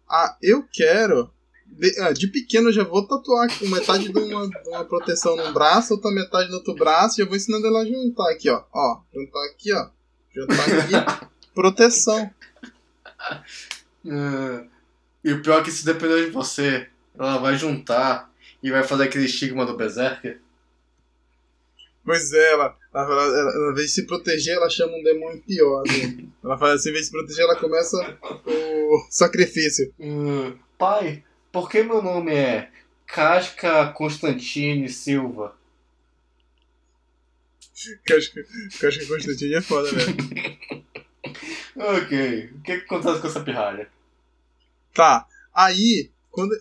[0.10, 1.32] Ah, eu quero.
[1.66, 5.36] De, ah, de pequeno eu já vou tatuar aqui metade de uma, de uma proteção
[5.36, 8.50] num braço, outra metade no outro braço, e já vou ensinando ela a juntar aqui,
[8.50, 8.64] ó.
[8.74, 9.88] Ó, juntar aqui, ó.
[10.34, 11.30] Juntar aqui.
[11.54, 12.30] proteção.
[14.04, 14.68] Hum,
[15.24, 18.32] e o pior é que se depender de você, ela vai juntar
[18.64, 20.40] e vai fazer aquele estigma do Berserker.
[22.04, 25.44] Pois é, ela, ela, ela, ela, ela, invés de se proteger, ela chama um demônio
[25.44, 25.84] pior.
[25.86, 26.26] Né?
[26.44, 29.94] Ela faz assim, em vez de se proteger, ela começa o sacrifício.
[30.00, 32.72] Hum, pai, por que meu nome é
[33.06, 35.56] Casca Constantine Silva?
[37.76, 38.32] Acho
[39.00, 40.16] que Constantino é foda, velho.
[41.76, 43.90] Ok, o que, que acontece com essa pirralha?
[44.94, 46.54] Tá, aí, quando,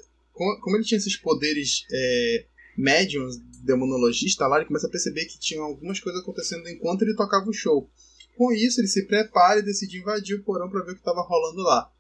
[0.61, 2.45] como ele tinha esses poderes é,
[2.77, 7.49] médiums, demonologista lá, ele começa a perceber que tinha algumas coisas acontecendo enquanto ele tocava
[7.49, 7.91] o show.
[8.37, 11.23] Com isso, ele se prepara e decide invadir o porão pra ver o que tava
[11.23, 11.91] rolando lá.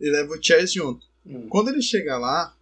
[0.00, 1.06] Ele leva o Chaz junto.
[1.26, 2.56] Hum, Quando ele chega lá,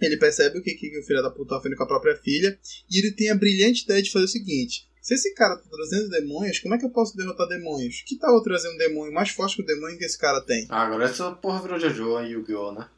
[0.00, 2.58] ele percebe o que, que o filho da puta tá fazendo com a própria filha,
[2.90, 6.10] e ele tem a brilhante ideia de fazer o seguinte: se esse cara tá trazendo
[6.10, 8.02] demônios, como é que eu posso derrotar demônios?
[8.06, 10.66] Que tal eu trazer um demônio mais forte que o demônio que esse cara tem?
[10.68, 12.88] Ah, agora essa porra virou Jojo e Yu-Gi-Oh, né?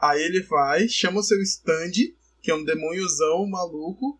[0.00, 1.90] Aí ele vai, chama o seu stand,
[2.42, 4.18] que é um demôniozão maluco,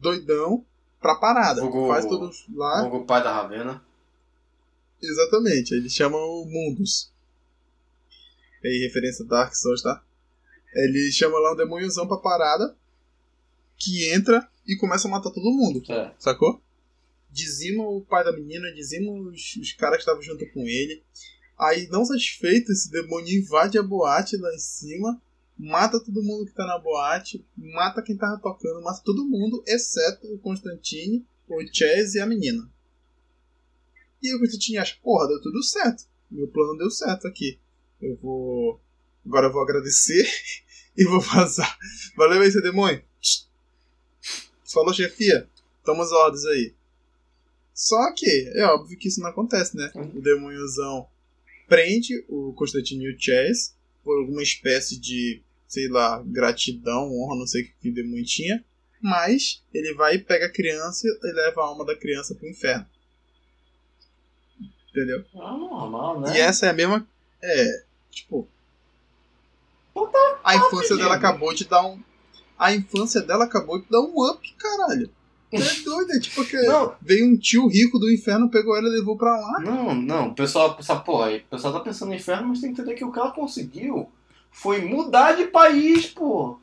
[0.00, 0.64] doidão,
[1.00, 1.60] pra parada.
[1.62, 2.84] Vulgo- Faz todos lá.
[2.86, 3.82] O pai da Ravena.
[5.02, 7.10] Exatamente, ele chama o Mundus.
[8.64, 10.02] Aí, referência a Dark Souls, tá?
[10.74, 12.76] Ele chama lá um demôniozão pra parada,
[13.78, 16.12] que entra e começa a matar todo mundo, É.
[16.18, 16.60] sacou?
[17.30, 21.02] Dizima o pai da menina, dizima os, os caras que estavam junto com ele.
[21.58, 25.20] Aí, não satisfeito, esse demônio invade a boate lá em cima,
[25.58, 30.26] mata todo mundo que tá na boate, mata quem tava tocando, mata todo mundo, exceto
[30.32, 32.70] o Constantine, o Chaz e a menina.
[34.22, 36.04] E o Constantine acha, porra, deu tudo certo.
[36.30, 37.58] Meu plano deu certo aqui.
[38.00, 38.80] Eu vou.
[39.24, 40.28] Agora eu vou agradecer
[40.96, 41.78] e vou vazar.
[42.16, 43.02] Valeu aí, seu demônio.
[44.64, 45.48] Falou, chefia.
[45.84, 46.74] Toma as ordens aí.
[47.72, 49.90] Só que, é óbvio que isso não acontece, né?
[49.94, 51.06] O demôniozão
[51.66, 53.74] prende o Constantine e o Chess
[54.04, 58.64] por alguma espécie de, sei lá, gratidão, honra, não sei o que, o demônio tinha.
[59.00, 62.86] Mas ele vai e pega a criança e leva a alma da criança pro inferno.
[64.90, 65.24] Entendeu?
[65.34, 66.36] Ah, normal, né?
[66.36, 67.06] E essa é a mesma.
[67.42, 68.48] É, tipo.
[70.42, 72.00] A infância dela acabou de dar um.
[72.58, 75.10] A infância dela acabou de dar um up, caralho.
[75.52, 76.94] É doido, é tipo que Não.
[77.00, 79.60] veio um tio rico do inferno, pegou ela e levou pra lá.
[79.60, 82.80] Não, não, o pessoal, pô, aí, o pessoal tá pensando no inferno, mas tem que
[82.80, 84.10] entender que o que ela conseguiu
[84.50, 86.58] foi mudar de país, pô.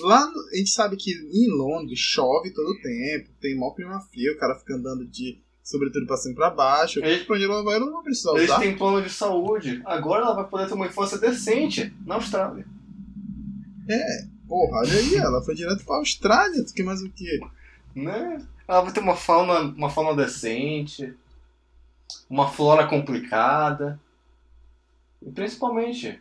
[0.00, 4.32] Lá, no- a gente sabe que em Londres chove todo tempo, tem mó clima frio,
[4.34, 6.98] o cara fica andando de sobretudo pra cima e pra baixo.
[7.00, 8.58] Eles- Pra onde ela vai, ela não vai precisar Eles usar.
[8.60, 9.82] têm plano de saúde.
[9.84, 12.64] Agora ela vai poder ter uma infância decente na Austrália.
[14.52, 17.40] Porra, olha aí, ela foi direto pra Austrália, tu quer mais o quê?
[17.96, 18.46] Né?
[18.68, 21.16] Ela vai ter uma fauna, uma fauna decente,
[22.28, 23.98] uma flora complicada.
[25.22, 26.20] E principalmente,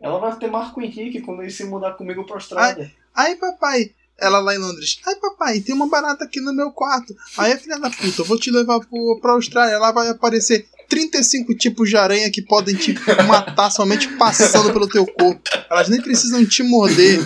[0.00, 2.92] ela vai ter Marco Henrique quando ele se mudar comigo pra Austrália.
[3.14, 7.14] Aí, papai, ela lá em Londres, ai, papai, tem uma barata aqui no meu quarto.
[7.38, 11.54] Aí, filha da puta, eu vou te levar pro, pra Austrália, lá vai aparecer 35
[11.56, 12.94] tipos de aranha que podem te
[13.26, 15.40] matar somente passando pelo teu corpo.
[15.70, 17.18] Elas nem precisam te morder.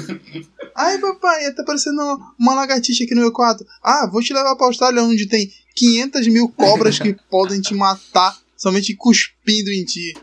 [0.74, 2.00] Ai, papai, tá parecendo
[2.38, 3.66] uma lagartixa aqui no meu quarto.
[3.82, 8.36] Ah, vou te levar pra Austrália, onde tem 500 mil cobras que podem te matar
[8.56, 10.16] somente cuspindo em ti.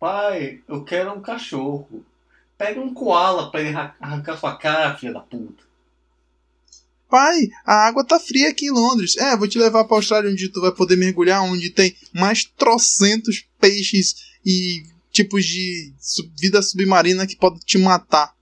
[0.00, 2.04] Pai, eu quero um cachorro.
[2.58, 5.62] Pega um koala pra ele arran- arrancar sua cara, filha da puta.
[7.12, 9.18] Pai, a água tá fria aqui em Londres.
[9.18, 13.44] É, vou te levar pra Austrália onde tu vai poder mergulhar, onde tem mais trocentos
[13.60, 15.92] peixes e tipos de
[16.40, 18.34] vida submarina que podem te matar.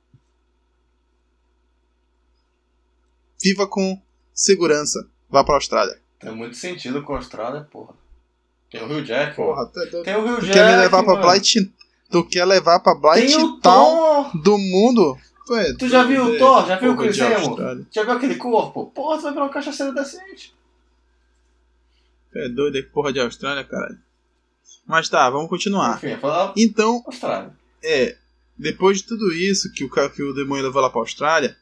[3.42, 4.00] Viva com
[4.32, 5.04] segurança.
[5.28, 6.00] Vá pra Austrália.
[6.20, 7.94] Tem muito sentido com a Austrália, porra.
[8.70, 9.34] Tem o Rio Jack.
[9.34, 9.80] Porra, tá.
[10.04, 10.52] Tem o Rio Tu Jack.
[10.52, 11.16] quer me levar pra.
[11.16, 11.72] Blight...
[12.08, 15.18] Tu quer levar pra Blight Town do mundo?
[15.50, 16.64] Tu, é Tu já viu o Thor?
[16.64, 17.86] Já viu o Chris Hemsworth?
[17.90, 18.86] Já viu aquele corpo?
[18.86, 20.54] Porra, tu vai virar um cachaceiro decente.
[22.32, 23.98] Tu É doido, é que porra de Austrália, caralho.
[24.86, 25.96] Mas tá, vamos continuar.
[25.96, 27.52] Enfim, falar Então, Austrália.
[27.82, 28.16] É,
[28.56, 31.56] depois de tudo isso que o, que o demônio levou lá pra Austrália,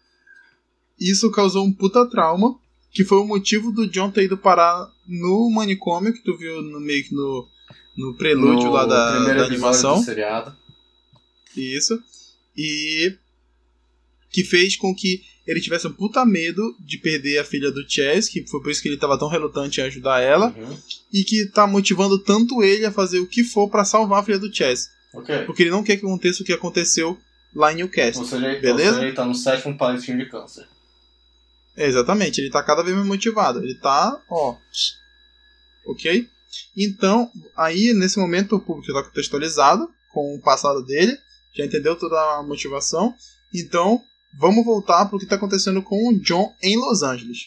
[1.00, 2.58] isso causou um puta trauma,
[2.90, 6.78] que foi o motivo do John ter ido parar no manicômio, que tu viu no
[6.78, 7.48] meio que no,
[7.96, 9.96] no prelúdio No lá da, da animação.
[9.98, 10.54] do seriado.
[11.56, 11.98] Isso.
[12.54, 13.16] E
[14.42, 18.28] que fez com que ele tivesse um puta medo de perder a filha do Chess,
[18.28, 20.78] que foi por isso que ele tava tão relutante em ajudar ela, Uhum.
[21.12, 24.38] e que tá motivando tanto ele a fazer o que for pra salvar a filha
[24.38, 24.90] do Chess.
[25.14, 25.44] Ok.
[25.46, 27.18] Porque ele não quer que aconteça o que aconteceu
[27.54, 28.22] lá em Newcastle.
[28.22, 28.88] Ou seja, ele- Beleza?
[28.90, 30.68] ou seja, ele tá no sétimo palitinho de câncer.
[31.76, 33.60] É, exatamente, ele tá cada vez mais motivado.
[33.64, 34.54] Ele tá, ó.
[35.86, 36.28] Ok?
[36.76, 41.16] Então, aí nesse momento o público está contextualizado com o passado dele,
[41.54, 43.14] já entendeu toda a motivação.
[43.54, 47.38] Então, vamos voltar para o que está acontecendo com o John em Los Angeles.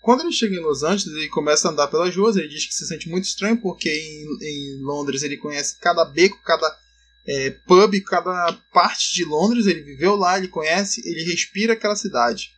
[0.00, 2.36] Quando ele chega em Los Angeles, ele começa a andar pelas ruas.
[2.36, 6.40] Ele diz que se sente muito estranho porque em, em Londres ele conhece cada beco,
[6.42, 6.78] cada
[7.26, 9.66] é, pub, cada parte de Londres.
[9.66, 12.50] Ele viveu lá, ele conhece, ele respira aquela cidade.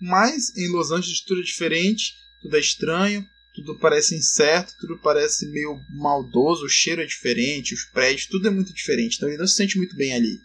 [0.00, 5.46] Mas em Los Angeles tudo é diferente, tudo é estranho, tudo parece incerto, tudo parece
[5.50, 9.16] meio maldoso, o cheiro é diferente, os prédios, tudo é muito diferente.
[9.16, 10.40] Então ele não se sente muito bem ali.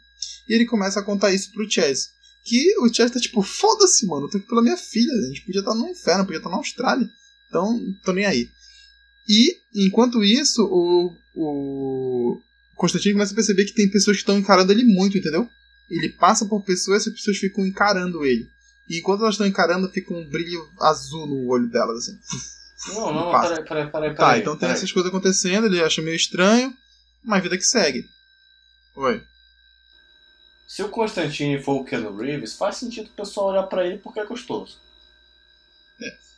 [0.49, 2.09] E ele começa a contar isso pro Chess.
[2.45, 5.41] Que o Chess tá tipo, foda-se, mano, eu tô aqui pela minha filha, a gente
[5.41, 7.09] podia estar no inferno, podia estar na Austrália.
[7.49, 8.49] Então, tô nem aí.
[9.27, 12.39] E, enquanto isso, o, o
[12.75, 15.49] Constantino começa a perceber que tem pessoas que estão encarando ele muito, entendeu?
[15.89, 18.47] Ele passa por pessoas e as pessoas ficam encarando ele.
[18.87, 22.19] E enquanto elas estão encarando, fica um brilho azul no olho delas, assim.
[22.93, 23.63] Não, não, Passa.
[23.63, 24.15] peraí, peraí, peraí.
[24.15, 26.71] Tá, então tem essas coisas acontecendo, ele acha meio estranho,
[27.23, 28.05] mas vida que segue.
[28.95, 29.23] Oi.
[30.67, 34.19] Se o Constantine for o Keanu Reeves, faz sentido o pessoal olhar pra ele porque
[34.19, 34.79] é gostoso.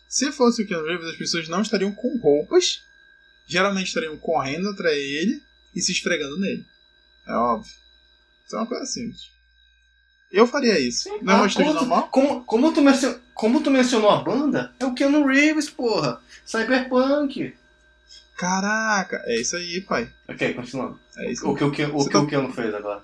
[0.07, 2.83] Se fosse o Keanu Reeves, as pessoas não estariam com roupas,
[3.45, 5.43] geralmente estariam correndo atrás dele
[5.75, 6.65] e se esfregando nele.
[7.27, 7.73] É óbvio.
[8.45, 9.29] Isso é uma coisa simples.
[10.31, 11.09] Eu faria isso.
[11.21, 12.07] não é Ah, uma como, tu, normal?
[12.09, 16.21] como, como, tu mencio- como tu mencionou a banda, é o Keanu Reeves, porra.
[16.45, 17.53] Cyberpunk.
[18.37, 20.09] Caraca, é isso aí, pai.
[20.27, 20.99] Ok, continuando.
[21.17, 23.03] É isso O que o, Ke- o, Você que tá- o Keanu fez agora?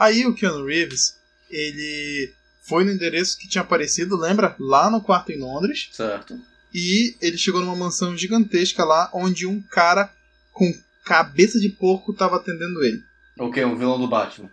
[0.00, 1.18] Aí o Keanu Reeves,
[1.50, 2.32] ele
[2.62, 4.56] foi no endereço que tinha aparecido, lembra?
[4.58, 5.90] Lá no quarto em Londres.
[5.92, 6.40] Certo.
[6.72, 10.10] E ele chegou numa mansão gigantesca lá, onde um cara
[10.52, 10.72] com
[11.04, 13.02] cabeça de porco tava atendendo ele.
[13.38, 14.50] Ok, o vilão do Batman.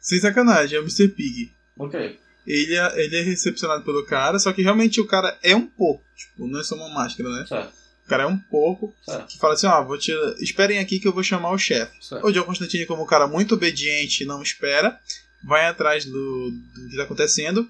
[0.00, 1.08] Sem sacanagem, é o Mr.
[1.08, 1.52] Pig.
[1.76, 2.20] Ok.
[2.46, 6.04] Ele é, ele é recepcionado pelo cara, só que realmente o cara é um porco.
[6.16, 7.46] Tipo, não é só uma máscara, né?
[7.46, 7.72] Certo,
[8.04, 10.12] O cara é um porco certo, que fala assim: ó, vou te.
[10.40, 11.92] Esperem aqui que eu vou chamar o chefe.
[12.04, 12.26] certo.
[12.26, 14.98] O John Constantine, como um cara muito obediente e não espera,
[15.42, 17.68] vai atrás do, do que tá acontecendo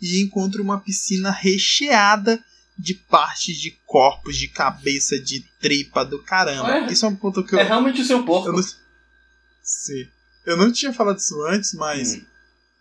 [0.00, 2.42] e encontra uma piscina recheada
[2.76, 6.78] de partes de corpos, de cabeça, de tripa do caramba.
[6.78, 6.92] É.
[6.92, 7.58] Isso é um ponto que eu.
[7.58, 8.48] É realmente o seu porco.
[8.48, 8.62] eu não,
[9.62, 10.08] Sim.
[10.44, 12.24] Eu não tinha falado isso antes, mas Hum.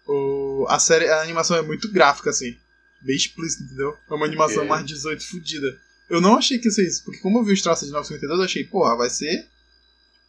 [0.07, 2.57] o, a série, a animação é muito gráfica, assim.
[3.01, 3.95] Bem explícita, entendeu?
[4.09, 4.69] É uma animação Ok.
[4.69, 5.77] mais 18 fodida.
[6.13, 8.39] Eu não achei que ia ser isso, porque como eu vi os traços de 952,
[8.39, 9.49] eu achei, porra, vai ser,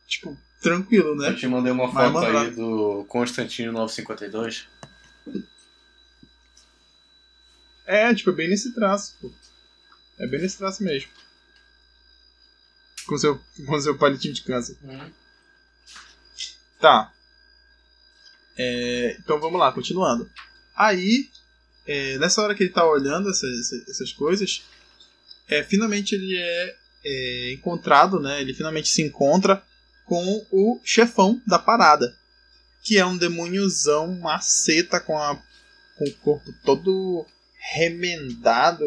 [0.06, 1.28] tipo, tranquilo, né?
[1.30, 2.42] Eu te mandei uma foto mandar.
[2.42, 4.66] aí do Constantino 952.
[7.86, 9.30] É, tipo, é bem nesse traço, pô.
[10.18, 11.10] É bem nesse traço mesmo.
[13.06, 14.78] Com seu, com seu palitinho de câncer.
[16.80, 17.12] Tá.
[18.56, 20.30] É, então vamos lá, continuando.
[20.74, 21.28] Aí,
[21.86, 24.64] é, nessa hora que ele tá olhando essas, essas- essas coisas,
[25.48, 28.40] é, finalmente ele é, é encontrado, né?
[28.40, 29.62] Ele finalmente se encontra
[30.06, 32.14] com o chefão da parada.
[32.82, 35.36] Que é um demôniozão maceta com, a,
[35.96, 37.26] com o corpo todo
[37.74, 38.84] remendado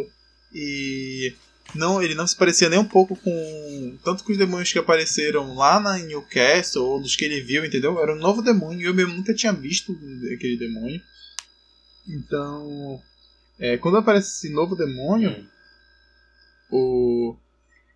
[0.53, 1.33] e
[1.73, 5.55] não, ele não se parecia nem um pouco com tanto com os demônios que apareceram
[5.55, 7.99] lá na Newcastle ou dos que ele viu, entendeu?
[7.99, 9.91] Era um novo demônio, eu mesmo nunca tinha visto
[10.33, 11.01] aquele demônio.
[12.07, 13.01] Então,
[13.59, 15.56] é, quando aparece esse novo demônio, Hum.
[16.71, 17.35] O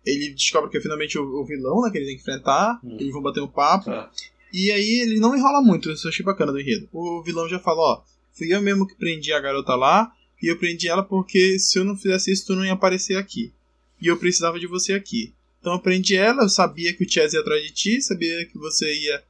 [0.04, 2.96] ele descobre que é finalmente o, o vilão né, que ele tem que enfrentar, Hum.
[2.98, 3.84] eles vão bater um papo.
[3.86, 4.10] Tá.
[4.52, 6.88] E aí ele não enrola muito, isso eu achei bacana do enredo.
[6.92, 10.58] O vilão já fala, ó, fui eu mesmo que prendi a garota lá, e eu
[10.58, 13.52] prendi ela porque se eu não fizesse isso, tu não ia aparecer aqui.
[14.00, 15.32] E eu precisava de você aqui.
[15.60, 18.58] Então eu prendi ela, eu sabia que o Chaz ia atrás de ti, sabia que
[18.58, 19.22] você ia.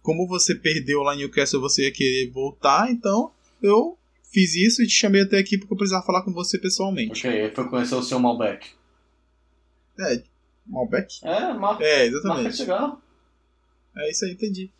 [0.00, 3.98] Como você perdeu lá em Newcastle, você ia querer voltar, então eu
[4.32, 7.26] fiz isso e te chamei até aqui porque eu precisava falar com você pessoalmente.
[7.26, 8.64] Ok, aí foi conhecer o seu Malbec.
[10.00, 10.22] É,
[10.66, 11.18] Malbec?
[11.22, 12.56] É, marca, É, marca de exatamente.
[12.56, 13.02] cigarro.
[13.96, 14.70] É isso aí, entendi.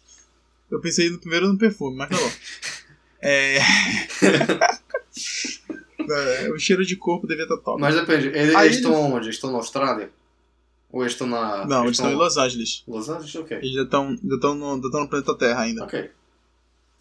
[0.71, 2.31] Eu pensei no primeiro no perfume, mas tá bom.
[3.25, 3.59] É.
[6.11, 7.81] É, o cheiro de corpo devia estar top.
[7.81, 9.27] Mas depende, eles, Aí eles estão eles- onde?
[9.27, 10.11] Eles estão na Austrália?
[10.91, 11.65] Ou eles estão na.
[11.65, 12.83] Não, eles estão em Los Angeles.
[12.89, 13.35] Los Angeles?
[13.37, 13.57] Ok.
[13.59, 15.85] Eles já estão já estão no, já estão no planeta Terra ainda.
[15.85, 16.11] Ok,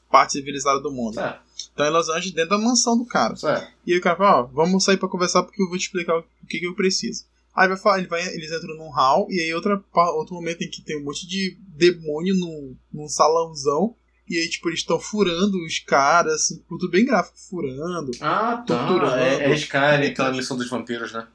[0.09, 1.15] Parte civilizada do mundo.
[1.15, 3.35] certo, Estão em Los Angeles dentro da mansão do cara.
[3.35, 3.67] certo.
[3.87, 6.17] E aí o cara fala, ó, vamos sair pra conversar porque eu vou te explicar
[6.19, 7.25] o que, que eu preciso.
[7.53, 9.83] Aí vai falar, ele vai, eles entram num hall e aí outra,
[10.15, 13.95] outro momento em que tem um monte de demônio num, num salãozão.
[14.29, 18.11] E aí, tipo, eles estão furando os caras, assim, tudo bem gráfico, furando.
[18.21, 18.87] Ah, tá.
[18.87, 19.17] Torturando.
[19.17, 21.27] É, é Skyrim, aquela missão dos vampiros, né?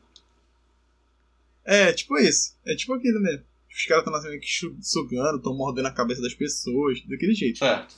[1.62, 2.56] É, tipo isso.
[2.64, 3.42] É tipo aquele, né?
[3.70, 7.58] Os caras estão que chu- sugando, estão mordendo a cabeça das pessoas, daquele jeito.
[7.58, 7.94] Certo.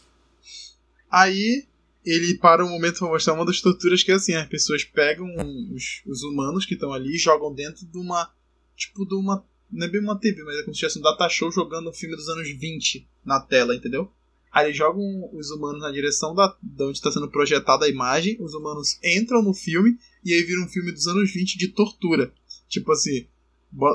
[1.09, 1.68] Aí
[2.09, 5.29] ele para um momento pra mostrar uma das torturas que é assim, as pessoas pegam
[5.75, 8.33] os, os humanos que estão ali e jogam dentro de uma.
[8.75, 9.45] Tipo, de uma.
[9.71, 11.93] Não é bem uma TV, mas é como se tivesse um data show jogando um
[11.93, 14.11] filme dos anos 20 na tela, entendeu?
[14.51, 15.03] Aí eles jogam
[15.35, 19.43] os humanos na direção da, de onde está sendo projetada a imagem, os humanos entram
[19.43, 22.33] no filme e aí vira um filme dos anos 20 de tortura.
[22.67, 23.27] Tipo assim,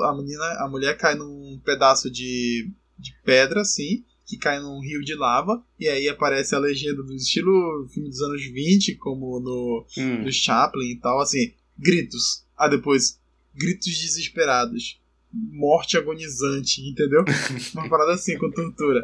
[0.04, 5.02] a menina, a mulher cai num pedaço de, de pedra, assim, que cai num rio
[5.02, 9.84] de lava, e aí aparece a legenda do estilo filme dos anos 20, como no,
[9.98, 10.22] Hum.
[10.24, 12.44] no Chaplin e tal, assim, gritos.
[12.56, 13.18] Ah, depois,
[13.54, 15.00] gritos desesperados.
[15.32, 17.24] Morte agonizante, entendeu?
[17.74, 19.02] Uma parada assim, com tortura.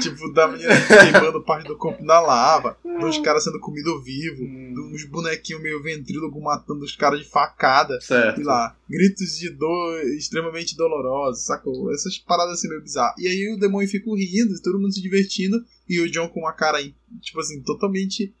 [0.00, 4.90] Tipo, da menina queimando parte do corpo na lava, dos caras sendo comidos vivos, Hum.
[4.92, 8.36] uns bonequinhos meio ventrílogo matando os caras de facada Certo.
[8.36, 11.92] sei lá, gritos de dor extremamente dolorosos, sacou?
[11.92, 13.16] Essas paradas assim meio bizarras.
[13.18, 16.52] E aí o demônio fica rindo, todo mundo se divertindo, e o John com uma
[16.52, 16.78] cara,
[17.20, 18.34] tipo assim, totalmente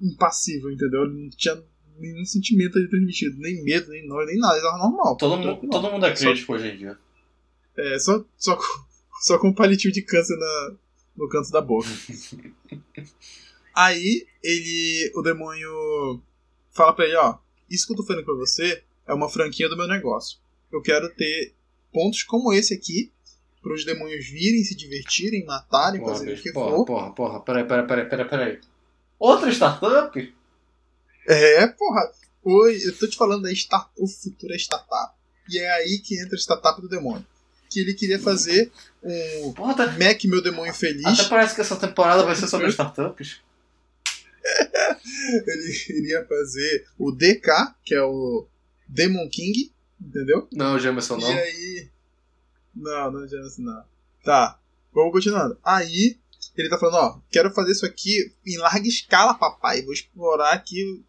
[0.00, 1.04] impassível, entendeu?
[1.04, 1.62] Ele não tinha
[1.98, 5.16] nenhum sentimento ali transmitido, nem medo, nem nojo, nem nada, ele tava normal.
[5.16, 5.70] Todo, mu- tranquilo.
[5.72, 6.98] todo mundo é Só- crítico hoje em dia.
[7.76, 8.64] É, só, só, com,
[9.22, 10.74] só com um palitinho de câncer na,
[11.16, 11.88] no canto da boca.
[13.74, 15.12] Aí ele.
[15.14, 16.22] O demônio
[16.70, 17.36] fala pra ele, ó,
[17.70, 20.38] isso que eu tô falando pra você é uma franquia do meu negócio.
[20.70, 21.54] Eu quero ter
[21.92, 23.12] pontos como esse aqui,
[23.62, 26.84] para os demônios virem, se divertirem, matarem, Porra, fazerem o que porra, for.
[26.86, 28.60] porra, porra, peraí, peraí, peraí, peraí, peraí.
[29.18, 30.34] Outra startup?
[31.28, 32.12] É, porra.
[32.44, 35.14] Oi, eu tô te falando da start, o futuro é startup.
[35.48, 37.24] E é aí que entra a startup do demônio.
[37.70, 38.70] Que ele queria fazer
[39.44, 41.06] um Porra, até, Mac Meu Demônio Feliz.
[41.06, 43.40] até parece que essa temporada vai ser sobre startups.
[45.46, 48.46] ele iria fazer o DK, que é o
[48.88, 50.48] Demon King, entendeu?
[50.52, 51.32] Não, Jameson não.
[51.32, 51.88] E aí.
[52.74, 53.84] Não, não é assim, não.
[54.24, 54.58] Tá,
[54.92, 55.58] vamos continuando.
[55.62, 56.16] Aí,
[56.56, 59.82] ele tá falando, ó, quero fazer isso aqui em larga escala, papai.
[59.82, 61.02] Vou explorar aqui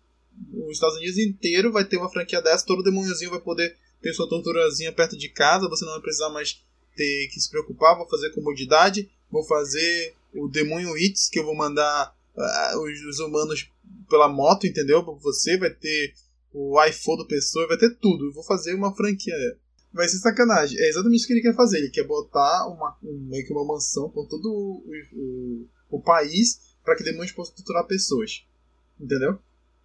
[0.52, 4.28] os Estados Unidos inteiro, vai ter uma franquia dessa, todo demôniozinho vai poder ter sua
[4.28, 6.62] torturazinha perto de casa, você não vai precisar mais
[6.96, 11.56] ter que se preocupar, vou fazer comodidade, vou fazer o demônio Hits, que eu vou
[11.56, 13.70] mandar os, os humanos
[14.10, 15.04] pela moto, entendeu?
[15.22, 16.14] Você vai ter
[16.54, 18.26] o iPhone do pessoa, vai ter tudo.
[18.26, 19.34] Eu vou fazer uma franquia.
[19.92, 20.78] Vai ser sacanagem.
[20.80, 21.78] É exatamente isso que ele quer fazer.
[21.80, 25.68] Ele quer botar uma, um- meio que uma mansão por todo o, o,
[25.98, 28.44] o país para que demônios possam torturar pessoas.
[29.00, 29.38] Entendeu?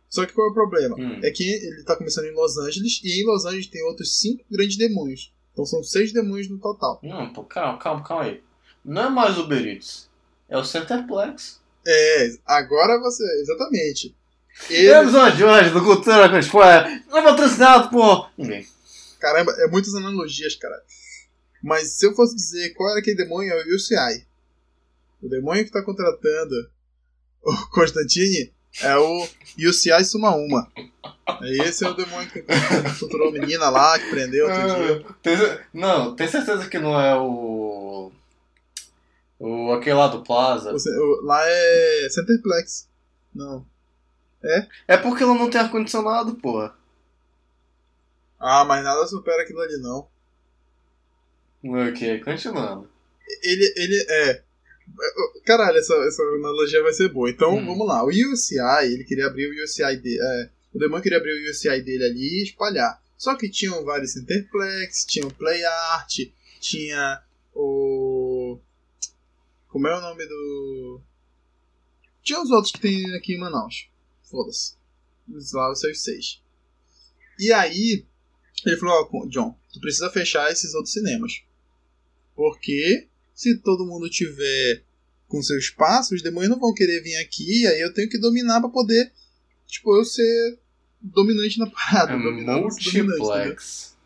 [0.08, 0.96] Só que qual é o problema?
[0.98, 1.20] Hum.
[1.22, 4.42] É que ele tá começando em Los Angeles e em Los Angeles tem outros cinco
[4.50, 5.32] grandes demônios.
[5.52, 6.98] Então são seis demônios no total.
[7.02, 8.42] Não, pô, calma, calma, calma aí.
[8.84, 10.08] Não é mais o Eats.
[10.48, 11.60] É o Centerplex.
[11.90, 13.24] É, agora você.
[13.40, 14.14] Exatamente.
[14.68, 17.02] Ele, Episódio de hoje do Cultura com Spoiler.
[17.08, 18.66] Não é patrocinado por ninguém.
[19.18, 20.82] caramba, é muitas analogias, cara.
[21.62, 24.26] Mas se eu fosse dizer qual era aquele demônio, é o UCI.
[25.22, 26.54] O demônio que tá contratando
[27.42, 29.26] o Constantine é o
[29.58, 30.70] UCI Suma Uma.
[31.64, 32.42] Esse é o demônio que
[32.98, 35.06] torturou a menina lá, que prendeu outro dia.
[35.34, 37.57] Ah, não, tem certeza que não é o.
[39.38, 40.72] O aquele lá do Plaza.
[40.74, 42.88] O lá é Centerplex.
[43.34, 43.64] Não.
[44.86, 46.76] É porque ela não tem ar-condicionado, porra.
[48.38, 50.06] Ah, mas nada supera aquilo ali, não.
[51.64, 52.88] Ok, continuando.
[53.42, 54.42] Ele, ele é.
[55.44, 57.28] Caralho, essa, essa analogia vai ser boa.
[57.28, 57.66] Então, Hum.
[57.66, 58.04] vamos lá.
[58.04, 60.18] O UCI, ele queria abrir o UCI dele.
[60.20, 63.00] É, o demônio queria abrir o UCI dele ali e espalhar.
[63.16, 66.14] Só que tinham vários Interplex, tinha o Play Art,
[66.60, 67.20] tinha
[67.52, 68.07] o.
[69.78, 71.00] Como é o nome do.
[72.24, 73.88] Tinha os outros que tem aqui em Manaus.
[74.28, 74.74] Foda-se.
[75.28, 76.42] Os lá, os seus seis.
[77.38, 78.04] E aí,
[78.66, 81.44] ele falou: Ó, John, tu precisa fechar esses outros cinemas.
[82.34, 84.82] Porque se todo mundo tiver
[85.28, 88.60] com seu espaço, os demônios não vão querer vir aqui, aí eu tenho que dominar
[88.60, 89.12] pra poder,
[89.64, 90.58] tipo, eu ser
[91.00, 92.14] dominante na parada.
[92.14, 93.96] É dominar multiplex.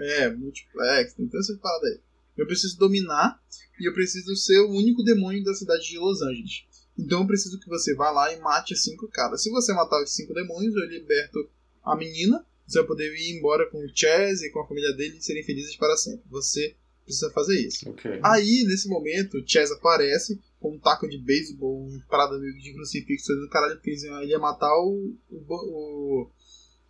[0.00, 2.00] É, multiplex, tem todas essas paradas aí.
[2.36, 3.40] Eu preciso dominar
[3.80, 6.64] e eu preciso ser o único demônio da cidade de Los Angeles.
[6.98, 9.42] Então eu preciso que você vá lá e mate cinco caras.
[9.42, 11.48] Se você matar os cinco demônios, eu liberto
[11.84, 12.44] a menina.
[12.66, 15.44] Você vai poder ir embora com o Chaz e com a família dele e serem
[15.44, 16.22] felizes para sempre.
[16.30, 16.74] Você
[17.04, 17.88] precisa fazer isso.
[17.88, 18.20] Ok.
[18.22, 23.32] Aí, nesse momento, o Chaz aparece com um taco de beisebol, um parada de crucifixo
[23.36, 26.30] do caralho, porque ele ia matar o, o, o,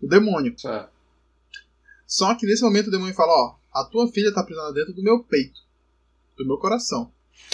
[0.01, 0.59] o demônio.
[0.59, 0.91] Certo.
[2.07, 5.03] Só que nesse momento o demônio fala, ó, a tua filha tá aprisionada dentro do
[5.03, 5.61] meu peito,
[6.39, 7.13] do meu coração.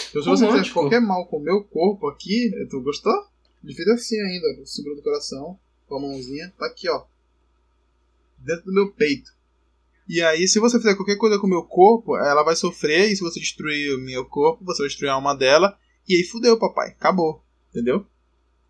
[0.09, 3.13] Então se você fizer qualquer mal com o meu corpo aqui, tu gostou?
[3.63, 7.03] Ele fez assim ainda, o símbolo do coração, com a mãozinha, tá aqui, ó.
[8.37, 9.33] Dentro do meu peito.
[10.07, 13.15] E aí, se você fizer qualquer coisa com o meu corpo, ela vai sofrer, e
[13.15, 15.77] se você destruir o meu corpo, você vai destruir a alma dela,
[16.07, 16.89] e aí fudeu, papai.
[16.89, 17.43] Acabou.
[17.71, 18.05] Entendeu?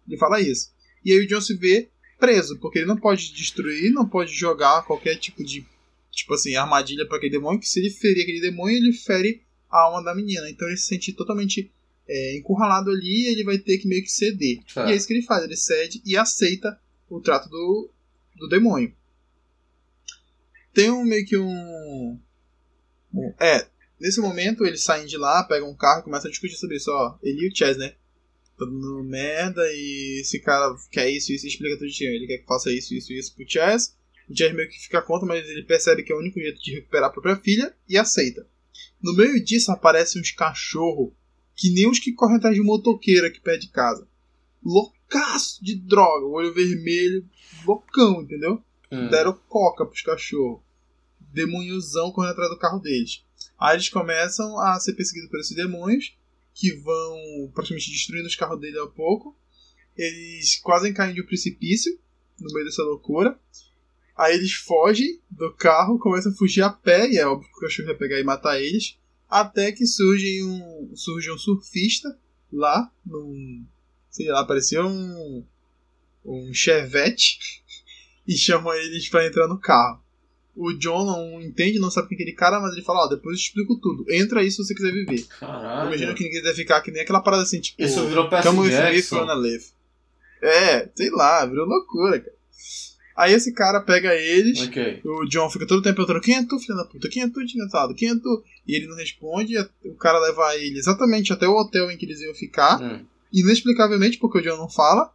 [0.08, 0.72] Ele fala isso.
[1.04, 4.86] E aí o John se vê preso, porque ele não pode destruir, não pode jogar
[4.86, 5.66] qualquer tipo de
[6.10, 9.42] tipo assim, armadilha para aquele demônio, que se ele ferir aquele demônio, ele fere
[9.76, 10.50] a alma da menina.
[10.50, 11.72] Então ele se sente totalmente
[12.08, 14.60] é, encurralado ali e ele vai ter que meio que ceder.
[14.68, 14.90] Certo.
[14.90, 17.90] E é isso que ele faz, ele cede e aceita o trato do,
[18.36, 18.94] do demônio.
[20.74, 22.20] Tem um meio que um.
[23.14, 23.66] um- É,
[24.00, 26.92] nesse momento eles saem de lá, pegam um carro e começam a discutir sobre isso,
[26.92, 27.18] ó.
[27.24, 27.90] Ele e o Chess, né?
[28.58, 32.12] Tá dando merda e esse cara quer isso, isso, e explica tudo direitinho.
[32.12, 33.96] Ele quer que faça isso, isso, isso pro Chess.
[34.30, 36.74] O Chess meio que fica contra, mas ele percebe que é o único jeito de
[36.76, 38.46] recuperar a própria filha e aceita.
[39.02, 41.14] No meio disso aparecem uns cachorros
[41.56, 44.08] que nem os que correm atrás de motoqueira aqui perto de casa.
[44.64, 47.28] Loucaço de droga, olho vermelho,
[47.66, 48.62] loucão, entendeu?
[48.92, 49.10] Hum.
[49.10, 50.62] Deram coca pros cachorros.
[51.20, 53.24] Demôniozão correndo atrás do carro deles.
[53.58, 56.16] Aí eles começam a ser perseguidos por esses demônios,
[56.54, 59.38] que vão praticamente destruindo os carros dele a pouco.
[59.98, 61.98] Eles quase caem de um precipício,
[62.40, 63.40] no meio dessa loucura.
[64.18, 67.62] Aí eles fogem do carro, começam a fugir a pé, e é óbvio que o
[67.62, 68.98] cachorro vai pegar e matar eles.
[69.30, 72.18] Até que surge um, surge um surfista
[72.52, 73.66] lá, num.
[74.10, 75.44] Sei lá, parecia um.
[76.24, 77.62] um chevette
[78.26, 80.02] e chamam eles pra entrar no carro.
[80.56, 83.36] O John não entende, não sabe quem é aquele cara, mas ele fala, ó, depois
[83.36, 84.06] eu explico tudo.
[84.10, 85.26] Entra aí se você quiser viver.
[85.38, 85.88] Caralho.
[85.88, 87.84] imagino que ninguém deve ficar que nem aquela parada assim, tipo...
[87.84, 89.66] Isso virou Come with me live.
[90.42, 92.35] É, sei lá, virou loucura, cara.
[93.16, 95.02] Aí esse cara pega eles, Ok.
[95.06, 97.30] o John fica todo o tempo perguntando quem é tu, filho da puta, quem é
[97.30, 98.44] tu, desgraçado, quem é tu?
[98.68, 102.06] E ele não responde, e o cara leva ele exatamente até o hotel em que
[102.06, 103.06] eles iam ficar, Hum.
[103.32, 105.14] inexplicavelmente, porque o John não fala.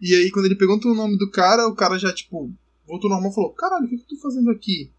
[0.00, 2.52] E aí, quando ele pergunta o nome do cara, o cara já, tipo,
[2.86, 4.90] voltou normal e falou: Caralho, o que, que tô fazendo aqui?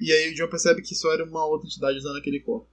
[0.00, 2.66] E aí o John percebe que só era uma outra entidade usando aquele corpo.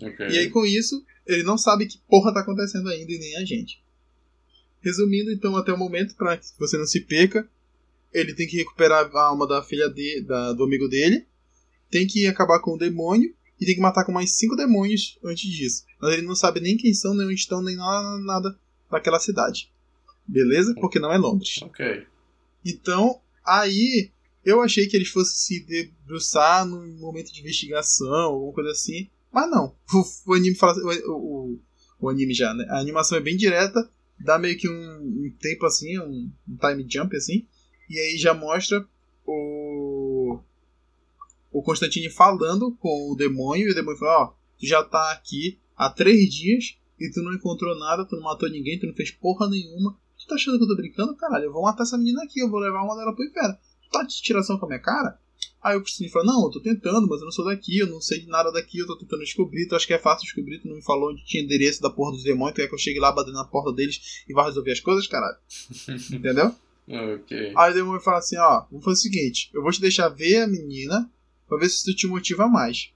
[0.00, 0.26] Ok.
[0.28, 3.44] E aí, com isso, ele não sabe que porra tá acontecendo ainda e nem a
[3.44, 3.80] gente.
[4.80, 7.48] Resumindo, então, até o momento, pra que você não se perca,
[8.12, 11.26] ele tem que recuperar a alma da filha de, da, do amigo dele,
[11.90, 15.50] tem que acabar com o demônio e tem que matar com mais cinco demônios antes
[15.50, 15.84] disso.
[16.00, 18.58] Mas ele não sabe nem quem são, nem onde estão, nem nada, nada
[18.90, 19.70] daquela cidade.
[20.26, 20.74] Beleza?
[20.74, 21.60] Porque não é Londres.
[21.62, 22.06] Ok.
[22.64, 24.10] Então, aí
[24.44, 29.08] eu achei que eles fossem se debruçar num momento de investigação, alguma coisa assim.
[29.32, 29.74] Mas não.
[30.26, 30.74] O, o anime fala.
[31.06, 31.60] O, o,
[32.00, 32.64] o anime já, né?
[32.68, 33.90] A animação é bem direta,
[34.20, 37.46] dá meio que um, um tempo assim, um, um time jump assim,
[37.88, 38.86] e aí já mostra
[39.26, 40.38] o
[41.50, 44.26] o Constantine falando com o demônio e o demônio fala, ó,
[44.58, 48.50] tu já tá aqui há três dias e tu não encontrou nada, tu não matou
[48.50, 49.96] ninguém, tu não fez porra nenhuma.
[50.18, 51.16] Tu tá achando que eu tô brincando?
[51.16, 53.56] Caralho, eu vou matar essa menina aqui, eu vou levar uma dela pro inferno.
[53.82, 55.18] Tu tá de tiração com a minha cara?
[55.62, 58.00] Aí o Constantine fala, não, eu tô tentando, mas eu não sou daqui, eu não
[58.00, 60.68] sei de nada daqui, eu tô tentando descobrir, tu acha que é fácil descobrir, tu
[60.68, 63.00] não me falou onde tinha endereço da porra dos demônios, tu quer que eu chegue
[63.00, 65.36] lá batendo na porta deles e vá resolver as coisas, caralho?
[66.12, 66.54] Entendeu?
[66.88, 67.52] Ok.
[67.56, 70.42] Aí o demônio fala assim, ó, vamos fazer o seguinte, eu vou te deixar ver
[70.42, 71.10] a menina
[71.46, 72.90] pra ver se isso te motiva mais.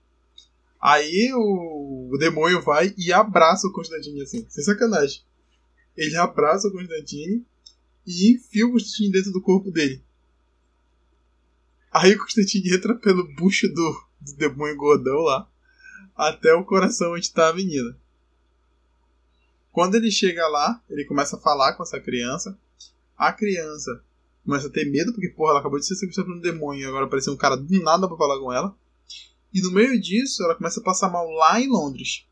[0.81, 5.23] Aí o, o demônio vai e abraça o Constantine assim, sem sacanagem.
[5.97, 7.45] Ele abraça o Constantine
[8.07, 10.03] e enfia o Constantine dentro do corpo dele.
[11.93, 15.49] Aí o Constantine entra pelo bucho do, do demônio gordão lá
[16.17, 17.97] até o coração onde tá a menina.
[19.71, 22.59] Quando ele chega lá, ele começa a falar com essa criança.
[23.23, 24.03] A criança
[24.45, 26.85] começa a ter medo, porque, porra, ela acabou de ser sequestrada por um demônio e
[26.85, 28.75] agora apareceu um cara do nada pra falar com ela.
[29.55, 32.27] E no meio disso, ela começa a passar mal lá em Londres.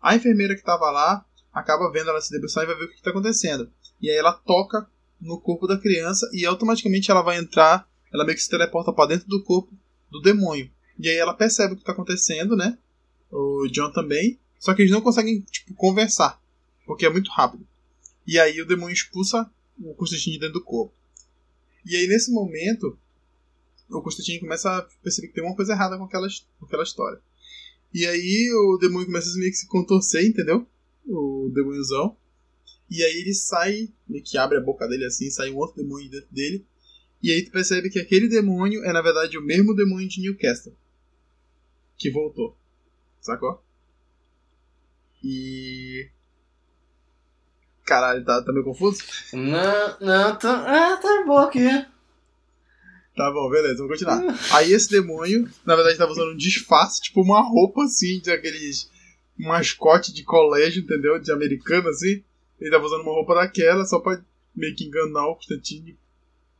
[0.00, 2.94] A enfermeira que tava lá acaba vendo ela se debruçar e vai ver o que,
[2.94, 3.68] que tá acontecendo.
[4.00, 4.88] E aí ela toca
[5.20, 9.08] no corpo da criança e automaticamente ela vai entrar, ela meio que se teleporta para
[9.08, 9.76] dentro do corpo
[10.08, 10.70] do demônio.
[11.00, 12.78] E aí ela percebe o que tá acontecendo, né?
[13.28, 14.38] O John também.
[14.60, 16.40] Só que eles não conseguem, tipo, conversar.
[16.86, 17.66] Porque é muito rápido.
[18.24, 20.94] E aí o demônio expulsa o Constantine de dentro do corpo.
[21.84, 22.98] E aí nesse momento,
[23.90, 27.20] o Constantine começa a perceber que tem uma coisa errada com aquela, com aquela história.
[27.92, 30.66] E aí o demônio começa a meio que se contorcer, entendeu?
[31.06, 32.16] O demôniozão.
[32.90, 36.10] E aí ele sai, meio que abre a boca dele assim, sai um outro demônio
[36.10, 36.66] dentro dele.
[37.22, 40.74] E aí tu percebe que aquele demônio é na verdade o mesmo demônio de Newcastle.
[41.96, 42.56] Que voltou.
[43.20, 43.62] Sacou?
[45.22, 46.08] E.
[47.88, 49.02] Caralho, tá, tá meio confuso?
[49.32, 51.66] Não, não, tá, ah, tá bom aqui.
[53.16, 54.22] Tá bom, beleza, vamos continuar.
[54.52, 58.90] Aí esse demônio, na verdade, tava usando um disfarce, tipo uma roupa assim, de aqueles
[59.38, 61.18] mascote de colégio, entendeu?
[61.18, 62.22] De americano assim.
[62.60, 64.22] Ele tava usando uma roupa daquela só pra
[64.54, 65.98] meio que enganar o Constantine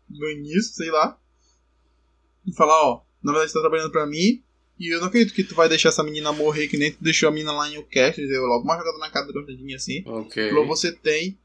[0.09, 1.19] no início, sei lá.
[2.47, 4.43] E falar, ó, na verdade você tá trabalhando pra mim.
[4.79, 7.29] E eu não acredito que tu vai deixar essa menina morrer, que nem tu deixou
[7.29, 10.03] a menina lá em Newcastle, deu logo uma jogada na cara do assim.
[10.07, 10.49] Ok.
[10.49, 11.39] Falou, você tem.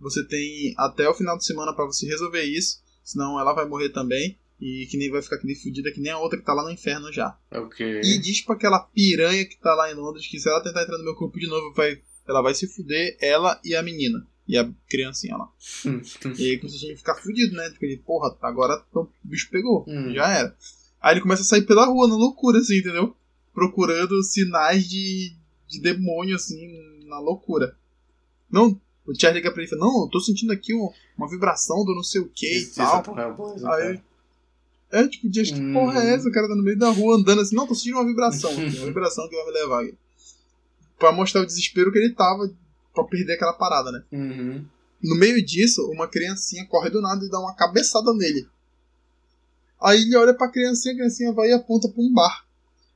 [0.00, 2.80] Você tem até o final de semana pra você resolver isso.
[3.02, 4.38] Senão ela vai morrer também.
[4.60, 6.64] E que nem vai ficar que nem fudida, que nem a outra que tá lá
[6.64, 7.36] no inferno já.
[7.52, 8.00] Ok.
[8.02, 10.98] E diz pra aquela piranha que tá lá em Londres que se ela tentar entrar
[10.98, 14.26] no meu corpo de novo, vai, ela vai se fuder, ela e a menina.
[14.48, 15.48] E a criancinha lá.
[16.38, 17.70] E aí o Constantine fica fudido, né?
[17.70, 19.84] Porque ele, porra, agora o bicho pegou.
[19.86, 20.12] Hum.
[20.12, 20.56] Já era.
[21.00, 23.14] Aí ele começa a sair pela rua, na loucura, assim, entendeu?
[23.54, 25.32] Procurando sinais de,
[25.66, 27.76] de demônio, assim, na loucura.
[28.50, 31.28] Não, o Charlie liga pra ele e fala, não, eu tô sentindo aqui um- uma
[31.28, 32.96] vibração do não sei o que e tal.
[32.96, 34.02] Aí, cara.
[34.92, 35.72] é, tipo, diz que Hum.
[35.72, 36.28] porra é essa?
[36.28, 38.50] O cara tá no meio da rua andando assim, não, tô sentindo uma vibração.
[38.54, 39.94] Uma vibração que vai me levar aqui.
[40.98, 42.50] Pra mostrar o desespero que ele tava
[42.92, 44.02] pra perder aquela parada, né?
[44.10, 44.64] Uhum.
[45.02, 48.48] No meio disso, uma criancinha corre do nada e dá uma cabeçada nele.
[49.80, 52.46] Aí ele olha pra criancinha, a criancinha vai e aponta pra um bar.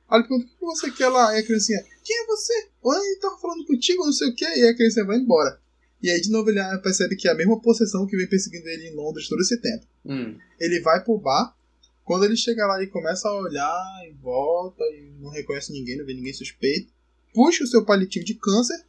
[0.09, 1.35] Aí ele pergunta, o que você quer lá?
[1.35, 2.67] E a criancinha, quem é você?
[2.81, 4.45] Oi, ele tava falando contigo, não sei o que.
[4.45, 5.59] E a criancinha vai embora.
[6.01, 8.89] E aí de novo ele percebe que é a mesma possessão que vem perseguindo ele
[8.89, 9.85] em Londres todo esse tempo.
[10.05, 10.37] Hum.
[10.59, 11.55] Ele vai pro bar.
[12.03, 16.05] Quando ele chega lá, ele começa a olhar em volta e não reconhece ninguém, não
[16.05, 16.91] vê ninguém suspeito.
[17.33, 18.83] Puxa o seu palitinho de câncer,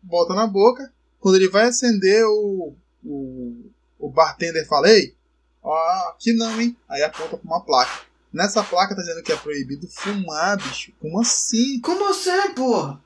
[0.00, 0.92] bota na boca.
[1.18, 2.72] Quando ele vai acender, o,
[3.04, 5.16] o, o bartender fala: Ei,
[5.62, 6.76] ó, aqui não, hein?
[6.88, 8.02] Aí aponta pra uma placa.
[8.32, 10.92] Nessa placa tá dizendo que é proibido fumar, bicho.
[11.00, 11.80] Como assim?
[11.80, 13.00] Como assim, porra?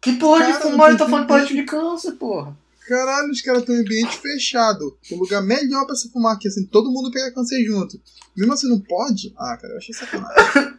[0.00, 1.48] Que porra Cara, de fumar ele tá falando entendendo.
[1.54, 2.56] de câncer, porra?
[2.86, 4.96] Caralho, os caras estão em ambiente fechado.
[5.10, 8.00] O lugar melhor pra se fumar aqui, assim, todo mundo pega câncer junto.
[8.34, 9.34] Mesmo assim, não pode?
[9.36, 10.78] Ah, cara, eu achei sacanagem.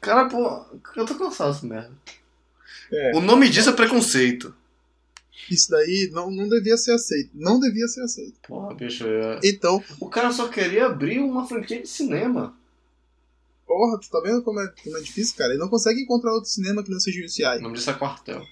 [0.00, 0.62] Cara, pô,
[0.96, 1.90] eu tô cansado dessa merda.
[2.92, 3.16] É.
[3.16, 4.54] O nome disso é preconceito.
[5.50, 7.30] Isso daí não, não devia ser aceito.
[7.34, 8.38] Não devia ser aceito.
[8.46, 9.40] Porra, bicho, é...
[9.44, 12.56] Então, o cara só queria abrir uma franquia de cinema.
[13.66, 15.52] porra, tu tá vendo como é, como é difícil, cara?
[15.52, 17.58] Ele não consegue encontrar outro cinema que não seja o UCI.
[17.58, 18.42] O nome disso é quartel.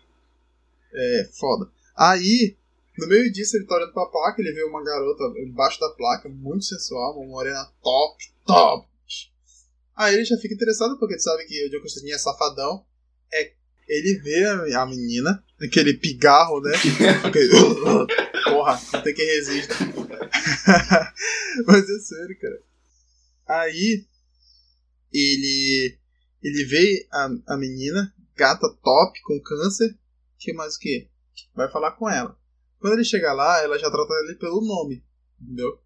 [0.94, 1.70] É, foda.
[1.96, 2.56] Aí,
[2.98, 6.28] no meio disso, ele tá olhando pra placa, ele vê uma garota embaixo da placa,
[6.28, 8.88] muito sensual, uma morena top, top.
[9.96, 12.84] Aí ele já fica interessado, porque tu sabe que o John Constantine é safadão.
[13.32, 13.52] É,
[13.88, 16.72] ele vê a, menina, aquele pigarro, né?
[17.24, 17.48] Aquele,
[18.44, 19.74] porra, não tem quem resista.
[21.66, 22.62] Mas é sério, cara.
[23.48, 24.06] Aí,
[25.12, 25.98] ele,
[26.42, 29.96] ele vê a, a menina, gata top, com câncer.
[30.38, 31.08] Que mais o quê?
[31.54, 32.38] vai falar com ela.
[32.78, 35.04] Quando ele chega lá, ela já trata ele pelo nome,
[35.40, 35.80] entendeu?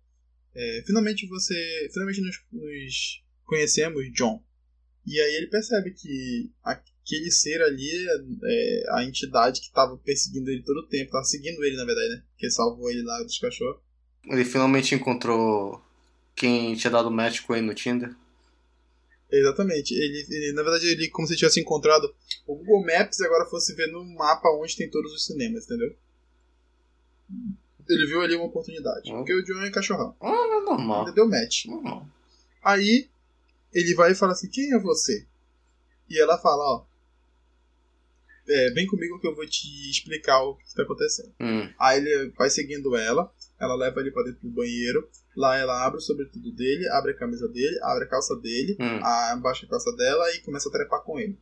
[0.55, 1.89] É, finalmente você.
[1.93, 4.43] Finalmente nos, nos conhecemos, John.
[5.05, 6.51] E aí ele percebe que
[7.07, 11.25] aquele ser ali é, é a entidade que estava perseguindo ele todo o tempo, tava
[11.25, 12.23] seguindo ele na verdade, né?
[12.37, 13.81] Que salvou ele lá dos cachorros.
[14.25, 15.81] Ele finalmente encontrou
[16.35, 18.15] quem tinha dado match com ele no Tinder.
[19.31, 19.95] Exatamente.
[19.95, 22.13] Ele, ele, na verdade, ele como se tivesse encontrado
[22.47, 25.95] o Google Maps e agora fosse ver no mapa onde tem todos os cinemas, entendeu?
[27.89, 29.11] Ele viu ali uma oportunidade.
[29.11, 30.17] Porque o John é cachorrão.
[30.21, 31.05] Ah, normal.
[31.05, 31.67] Ele deu match.
[31.67, 32.07] Normal.
[32.63, 33.09] Aí
[33.73, 35.25] ele vai e fala assim: Quem é você?
[36.09, 36.85] E ela fala: Ó,
[38.49, 41.33] é, vem comigo que eu vou te explicar o que está acontecendo.
[41.41, 41.69] Hum.
[41.79, 45.09] Aí ele vai seguindo ela, ela leva ele para dentro do banheiro.
[45.37, 49.01] Lá ela abre o sobretudo dele, abre a camisa dele, abre a calça dele, Hum.
[49.03, 51.39] abaixa a calça dela e começa a trepar com ele.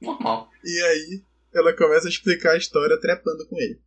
[0.00, 0.50] Normal.
[0.64, 1.22] E aí
[1.54, 3.80] ela começa a explicar a história trepando com ele.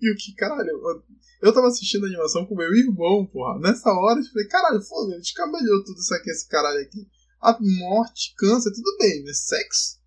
[0.00, 1.02] E o que, caralho, eu,
[1.42, 3.58] eu tava assistindo a animação com meu irmão, porra.
[3.58, 7.06] Nessa hora eu falei, caralho, foda, descambelhou tudo isso aqui, esse caralho aqui.
[7.40, 9.98] A morte, câncer, tudo bem, mas sexo?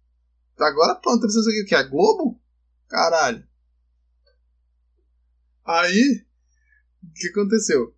[0.60, 1.76] Agora pronto, tá pensando aqui o que?
[1.76, 2.40] A Globo?
[2.88, 3.48] Caralho.
[5.66, 6.26] Aí,
[7.04, 7.96] o que aconteceu?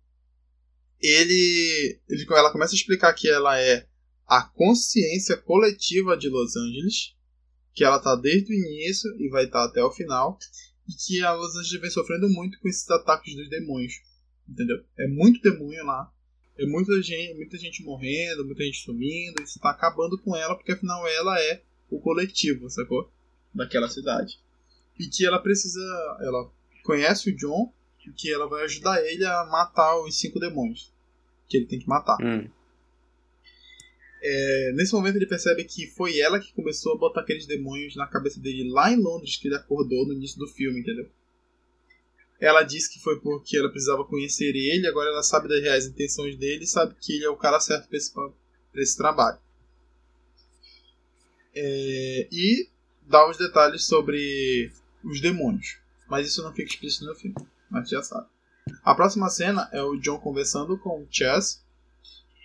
[1.00, 2.26] Ele, ele.
[2.30, 3.88] Ela começa a explicar que ela é
[4.26, 7.14] a consciência coletiva de Los Angeles,
[7.74, 10.38] que ela tá desde o início e vai estar até o final,
[10.88, 13.94] e que a Los Angeles vem sofrendo muito com esses ataques dos demônios.
[14.48, 14.84] Entendeu?
[14.98, 16.12] É muito demônio lá.
[16.58, 20.72] É muita gente, muita gente morrendo, muita gente sumindo, isso tá acabando com ela, porque
[20.72, 23.10] afinal ela é o coletivo, sacou?
[23.54, 24.38] Daquela cidade.
[24.98, 25.80] E que ela precisa.
[26.20, 26.50] Ela
[26.82, 27.72] conhece o John
[28.06, 30.92] e que ela vai ajudar ele a matar os cinco demônios.
[31.48, 32.16] Que ele tem que matar.
[32.20, 32.48] Hum.
[34.24, 38.06] É, nesse momento ele percebe que foi ela que começou a botar aqueles demônios na
[38.06, 41.10] cabeça dele lá em Londres, que ele acordou no início do filme, entendeu?
[42.40, 46.36] Ela disse que foi porque ela precisava conhecer ele, agora ela sabe das reais intenções
[46.36, 48.32] dele e sabe que ele é o cara certo pra esse, pra
[48.76, 49.38] esse trabalho.
[51.54, 52.68] É, e
[53.06, 54.72] dá os detalhes sobre
[55.04, 55.78] os demônios.
[56.08, 57.36] Mas isso não fica explícito no filme,
[57.70, 58.26] mas já sabe.
[58.84, 61.62] A próxima cena é o John conversando com o Chess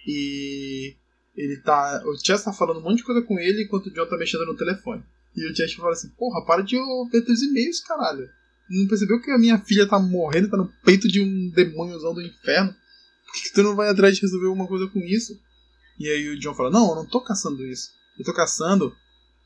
[0.06, 0.96] e
[1.36, 2.02] ele tá.
[2.06, 4.46] O Chess tá falando um monte de coisa com ele enquanto o John tá mexendo
[4.46, 5.04] no telefone.
[5.36, 6.78] E o Chess fala assim: Porra, para de
[7.12, 8.28] ver teus e-mails, caralho.
[8.70, 12.22] Não percebeu que a minha filha tá morrendo, tá no peito de um demôniozão do
[12.22, 12.74] inferno?
[13.26, 15.40] Por que, que tu não vai atrás de resolver alguma coisa com isso?
[16.00, 17.92] E aí o John fala: Não, eu não tô caçando isso.
[18.18, 18.96] Eu tô caçando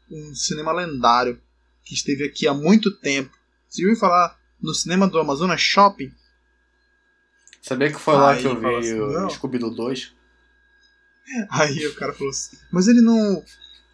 [0.10, 1.42] um cinema lendário
[1.84, 3.36] que esteve aqui há muito tempo.
[3.68, 6.14] Você ouviu falar no cinema do Amazonas Shopping?
[7.62, 10.14] Sabia que foi lá Aí que eu vi assim, o Scooby-Doo 2?
[11.50, 13.44] Aí o cara falou assim: Mas ele não.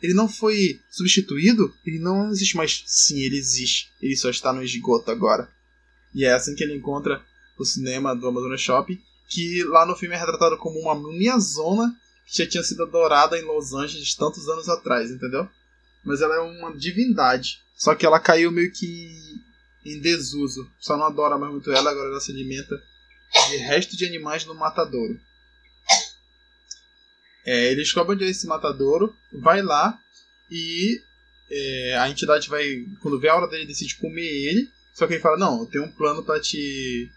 [0.02, 1.74] Ele não foi substituído?
[1.86, 2.84] Ele não existe mais.
[2.86, 3.92] Sim, ele existe.
[4.02, 5.50] Ele só está no esgoto agora.
[6.14, 7.22] E é assim que ele encontra
[7.58, 11.96] o cinema do Amazonas Shopping, que lá no filme é retratado como uma miniazona
[12.28, 15.50] que já tinha sido adorada em Los Angeles tantos anos atrás, entendeu?
[16.04, 17.62] Mas ela é uma divindade.
[17.76, 19.42] Só que ela caiu meio que
[19.86, 20.70] em desuso.
[20.80, 22.76] Só não adora mais muito ela, agora ela se alimenta
[23.50, 25.20] de resto de animais no matadouro.
[27.46, 29.98] É, ele descobre onde é esse matadouro, vai lá
[30.52, 31.02] e
[31.50, 34.70] é, a entidade vai, quando vê a hora dele, decide comer ele.
[34.94, 37.10] Só que ele fala: Não, eu tenho um plano pra te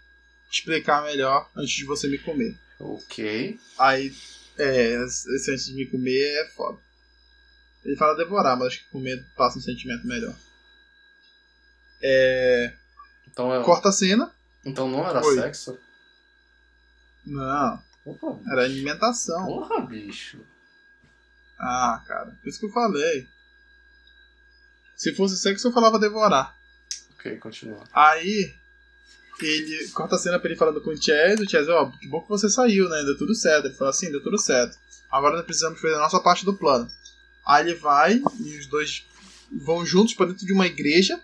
[0.49, 2.55] explicar melhor antes de você me comer.
[2.79, 3.59] Ok.
[3.77, 4.13] Aí,
[4.61, 6.79] é, esse antes de me comer é foda.
[7.83, 10.35] Ele fala devorar, mas acho que comer passa um sentimento melhor.
[12.01, 12.73] É,
[13.27, 13.63] Então, é...
[13.63, 14.31] corta a cena.
[14.65, 15.35] então não era Oi.
[15.35, 15.79] sexo?
[17.25, 19.45] Não, Opa, era alimentação.
[19.45, 20.43] porra, bicho.
[21.59, 23.27] Ah, cara, por isso que eu falei.
[24.95, 26.55] Se fosse sexo, eu falava devorar.
[27.13, 27.83] Ok, continua.
[27.93, 28.55] Aí,
[29.45, 32.21] ele corta a cena pra ele falando com o Chaz, o Chaz, ó, que bom
[32.21, 33.03] que você saiu, né?
[33.03, 33.65] Deu tudo certo.
[33.65, 34.77] Ele fala assim, deu tudo certo.
[35.11, 36.87] Agora nós precisamos fazer a nossa parte do plano.
[37.45, 39.05] Aí ele vai e os dois
[39.51, 41.19] vão juntos pra dentro de uma igreja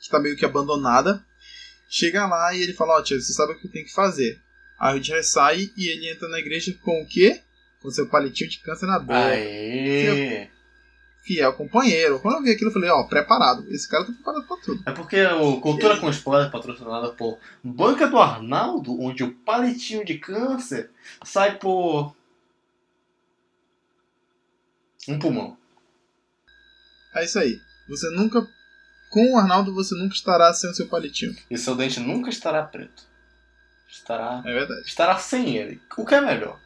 [0.00, 1.22] que tá meio que abandonada.
[1.88, 4.40] Chega lá e ele fala, ó, Chaz, você sabe o que tem que fazer.
[4.78, 7.40] Aí o Chaz sai e ele entra na igreja com o quê?
[7.80, 9.18] Com seu palitinho de câncer na boca.
[9.18, 10.50] Aê!
[11.28, 12.18] Fiel companheiro.
[12.20, 13.70] Quando eu vi aquilo, eu falei, ó, preparado.
[13.70, 14.82] Esse cara tá preparado pra tudo.
[14.86, 20.06] É porque o Cultura com Spoiler é patrocinada por Banca do Arnaldo, onde o palitinho
[20.06, 20.90] de câncer
[21.22, 22.16] sai por.
[25.06, 25.58] Um pulmão.
[27.14, 27.60] É isso aí.
[27.90, 28.48] Você nunca.
[29.10, 31.36] Com o Arnaldo, você nunca estará sem o seu palitinho.
[31.50, 33.02] E seu dente nunca estará preto.
[33.86, 34.42] Estará.
[34.46, 34.86] É verdade.
[34.86, 35.78] Estará sem ele.
[35.94, 36.58] O que é melhor?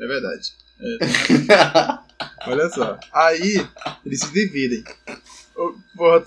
[0.00, 0.52] É verdade.
[0.80, 2.05] É.
[2.46, 2.98] Olha só.
[3.12, 3.66] Aí,
[4.04, 4.84] eles se dividem.
[5.96, 6.24] Porra,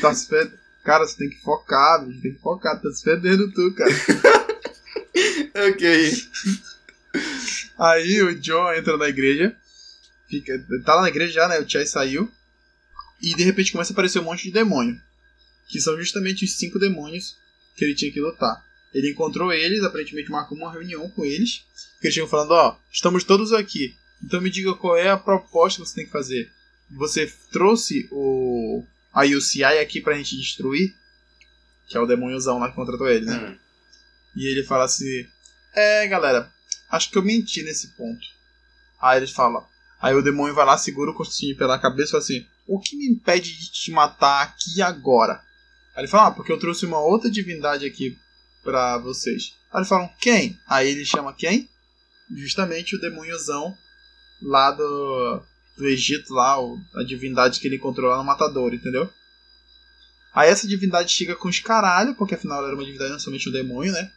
[0.00, 0.58] tá se fedendo.
[0.84, 2.22] Cara, você tem que focar, bicho.
[2.22, 2.80] Tem que focar.
[2.80, 3.90] Tá se fedendo tu, cara.
[5.68, 6.12] ok.
[7.78, 9.56] Aí o John entra na igreja.
[10.28, 11.58] Fica, tá lá na igreja já, né?
[11.60, 12.30] O Chai saiu.
[13.20, 14.98] E de repente começa a aparecer um monte de demônio.
[15.68, 17.36] Que são justamente os cinco demônios
[17.76, 18.64] que ele tinha que lutar.
[18.92, 21.64] Ele encontrou eles, aparentemente marcou uma reunião com eles.
[22.00, 23.94] Que eles tinham falando, ó, estamos todos aqui.
[24.22, 26.50] Então me diga qual é a proposta que você tem que fazer.
[26.90, 30.94] Você trouxe o a UCI aqui pra gente destruir?
[31.88, 33.36] Que é o demôniozão lá que contratou ele, né?
[33.36, 33.58] Hum.
[34.36, 35.26] E ele fala assim:
[35.74, 36.52] É, galera,
[36.90, 38.26] acho que eu menti nesse ponto.
[39.00, 39.66] Aí eles falam.
[40.00, 42.96] Aí o demônio vai lá, segura o Constantine pela cabeça e fala assim: O que
[42.96, 45.42] me impede de te matar aqui agora?
[45.94, 48.16] Aí ele fala: Ah, porque eu trouxe uma outra divindade aqui
[48.62, 49.54] pra vocês.
[49.72, 50.58] Aí eles falam: Quem?
[50.68, 51.68] Aí ele chama quem?
[52.32, 53.76] Justamente o demôniozão
[54.42, 55.42] lá do,
[55.76, 59.08] do Egito, lá, o- a divindade que ele encontrou lá no Matador, entendeu?
[60.32, 63.48] Aí essa divindade chega com os caralho, porque afinal ela era uma divindade, não somente
[63.48, 64.10] um demônio, né?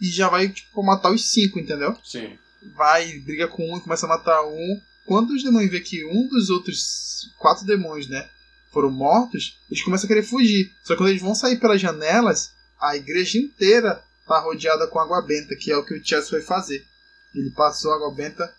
[0.00, 1.96] E já vai, tipo, matar os cinco, entendeu?
[2.04, 2.38] Sim.
[2.74, 4.80] Vai, briga com um e começa a matar um.
[5.04, 8.28] Quando os demônios vê que um dos outros quatro demônios, né,
[8.72, 10.72] foram mortos, eles começam a querer fugir.
[10.84, 15.20] Só que quando eles vão sair pelas janelas, a igreja inteira tá rodeada com água
[15.22, 16.86] benta, que é o que o Chess foi fazer.
[17.34, 18.54] Ele passou água benta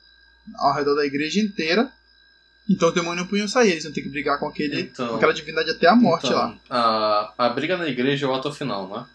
[0.55, 1.91] ao redor da igreja inteira.
[2.69, 5.15] Então os demônios não podiam sair, eles iam ter que brigar com, aquele, Então- com
[5.15, 6.57] aquela divindade até a morte então, lá.
[6.69, 9.05] A, a briga na igreja é o ato final, não é?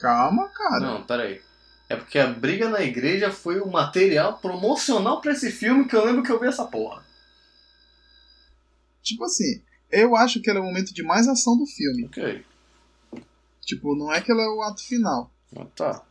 [0.00, 0.80] Calma, cara.
[0.80, 1.40] Não, peraí.
[1.88, 6.04] É porque a briga na igreja foi o material promocional pra esse filme que eu
[6.04, 7.04] lembro que eu vi essa porra.
[9.02, 12.06] Tipo assim, eu acho que ela é o momento de mais ação do filme.
[12.06, 12.44] Ok.
[13.60, 15.30] Tipo, não é que ela é o ato final.
[15.56, 16.02] Ah, Tá.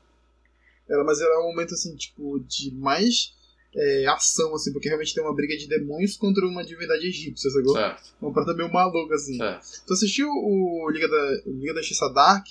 [0.91, 3.33] Ela, mas ela é um momento, assim, tipo, de mais
[3.75, 7.73] é, ação, assim, porque realmente tem uma briga de demônios contra uma divindade egípcia, sacou?
[7.73, 8.13] Certo.
[8.21, 9.37] Uma parada meio maluca, assim.
[9.37, 9.85] Certo.
[9.87, 12.45] Tu assistiu o Liga da, Liga da Justiça Dark?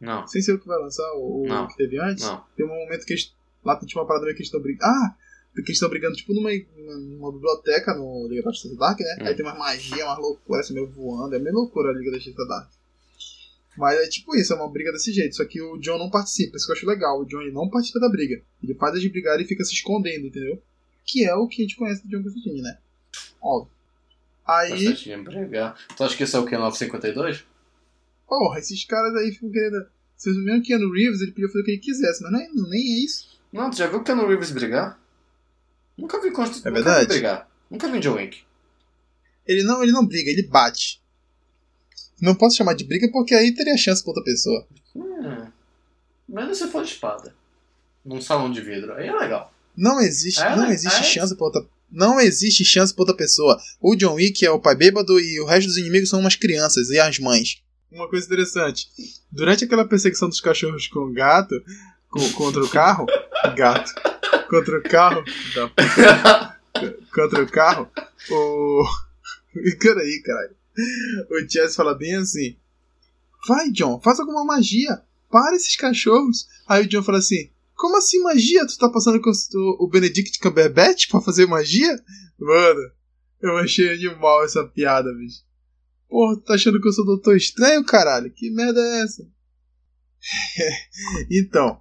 [0.00, 0.26] Não.
[0.26, 2.24] Sem ser o que vai lançar, o, o que teve antes?
[2.24, 2.44] Não.
[2.56, 3.34] Tem um momento que eles,
[3.64, 4.84] lá tem tipo, uma parada meio que eles estão brigando.
[4.84, 5.16] Ah!
[5.54, 6.50] Que eles estão brigando, tipo, numa,
[7.16, 9.16] numa biblioteca no Liga da Justiça Dark, né?
[9.20, 9.26] Hum.
[9.26, 11.34] Aí tem umas magia, umas loucuras, assim, meio voando.
[11.34, 12.70] É meio loucura a Liga da Justiça Dark.
[13.78, 15.36] Mas é tipo isso, é uma briga desse jeito.
[15.36, 17.20] Só que o John não participa, isso que eu acho legal.
[17.20, 18.42] O John ele não participa da briga.
[18.62, 20.60] Ele faz eles brigarem e fica se escondendo, entendeu?
[21.04, 22.78] Que é o que a gente conhece do John Constantine, né?
[23.40, 23.72] Óbvio.
[24.46, 25.78] Aí, Constantine brigar.
[25.96, 26.56] Tu acha que isso é o que?
[26.56, 27.44] 952?
[28.28, 29.86] porra, esses caras aí ficam querendo.
[30.14, 32.48] Vocês viram que Keanu Reeves ele podia fazer o que ele quisesse, mas não é,
[32.48, 33.40] nem é isso.
[33.52, 35.00] Não, tu já viu o Keanu Reeves brigar?
[35.96, 37.50] Nunca vi Constantine É nunca vi brigar.
[37.70, 38.42] Nunca vi John Wick.
[39.46, 41.00] Ele não, ele não briga, ele bate.
[42.20, 44.66] Não posso chamar de briga porque aí teria chance pra outra pessoa.
[44.94, 45.46] Hum.
[46.28, 47.34] Menos se for de espada.
[48.04, 48.92] Num salão de vidro.
[48.94, 49.52] Aí é legal.
[49.76, 50.72] Não existe, É, não né?
[50.74, 51.04] existe É.
[51.04, 51.64] chance pra outra.
[51.90, 53.58] Não existe chance pra outra pessoa.
[53.80, 56.90] O John Wick é o pai bêbado e o resto dos inimigos são umas crianças
[56.90, 57.62] e as mães.
[57.90, 58.88] Uma coisa interessante.
[59.32, 61.54] Durante aquela perseguição dos cachorros com o gato,
[62.10, 63.06] co- contra o carro,
[63.56, 63.94] gato,
[64.50, 66.56] contra o carro, da
[67.14, 67.90] contra o carro,
[68.30, 68.84] o.
[69.80, 70.50] Peraí, caralho.
[71.30, 72.56] O Chess fala bem assim:
[73.46, 75.02] Vai, John, faz alguma magia.
[75.30, 76.48] Para esses cachorros.
[76.66, 78.66] Aí o John fala assim: Como assim magia?
[78.66, 79.30] Tu tá passando com
[79.78, 82.02] o Benedict Cumberbatch pra fazer magia?
[82.38, 82.90] Mano,
[83.42, 85.42] eu achei animal essa piada, bicho.
[86.08, 88.30] Porra, tu tá achando que eu sou doutor estranho, caralho?
[88.30, 89.28] Que merda é essa?
[91.30, 91.80] então,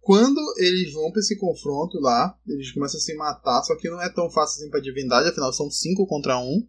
[0.00, 4.02] quando eles vão pra esse confronto lá, eles começam a se matar, só que não
[4.02, 6.42] é tão fácil assim pra divindade, afinal são 5 contra 1.
[6.42, 6.68] Um.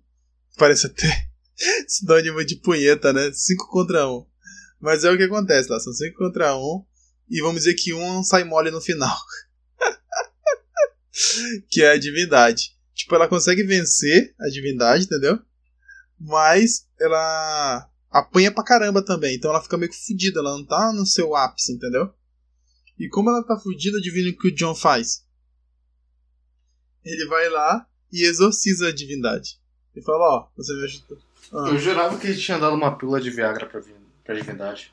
[0.58, 1.31] Parece até
[1.88, 3.32] sinônimo de punheta, né?
[3.32, 4.12] 5 contra 1.
[4.12, 4.26] Um.
[4.80, 6.60] Mas é o que acontece lá, são 5 contra 1.
[6.60, 6.86] Um,
[7.30, 9.16] e vamos dizer que um sai mole no final.
[11.70, 12.76] que é a divindade.
[12.94, 15.40] Tipo, ela consegue vencer a divindade, entendeu?
[16.20, 19.36] Mas ela apanha pra caramba também.
[19.36, 22.14] Então ela fica meio que fudida, ela não tá no seu ápice, entendeu?
[23.00, 25.26] E como ela tá fudida, adivinha o que o John faz?
[27.04, 29.60] Ele vai lá e exorciza a divindade.
[29.96, 31.18] Ele fala, ó, você me ajudou.
[31.54, 33.82] Ah, Eu jurava que ele tinha dado uma pílula de Viagra pra,
[34.24, 34.90] pra divindade.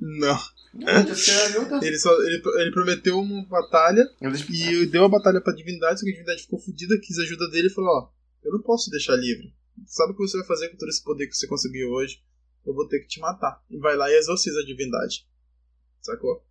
[0.00, 0.38] não.
[0.86, 1.80] Ajuda.
[1.86, 6.04] Ele, só, ele, ele prometeu uma batalha Eles- e deu a batalha pra divindade, só
[6.04, 8.08] que a divindade ficou fudida, quis a ajuda dele e falou, ó,
[8.44, 9.54] eu não posso deixar livre.
[9.86, 12.22] Sabe o que você vai fazer com todo esse poder que você conseguiu hoje?
[12.66, 13.62] Eu vou ter que te matar.
[13.70, 15.26] E vai lá e exorciza a divindade.
[16.02, 16.44] Sacou?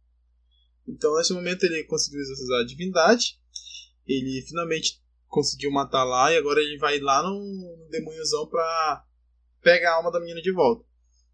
[0.88, 3.40] Então, nesse momento, ele conseguiu exorcizar a divindade.
[4.08, 5.02] Ele finalmente
[5.36, 6.32] conseguiu matar lá.
[6.32, 9.06] E agora ele vai lá no, demôniozão pra
[9.62, 10.86] pegar a alma da menina de volta.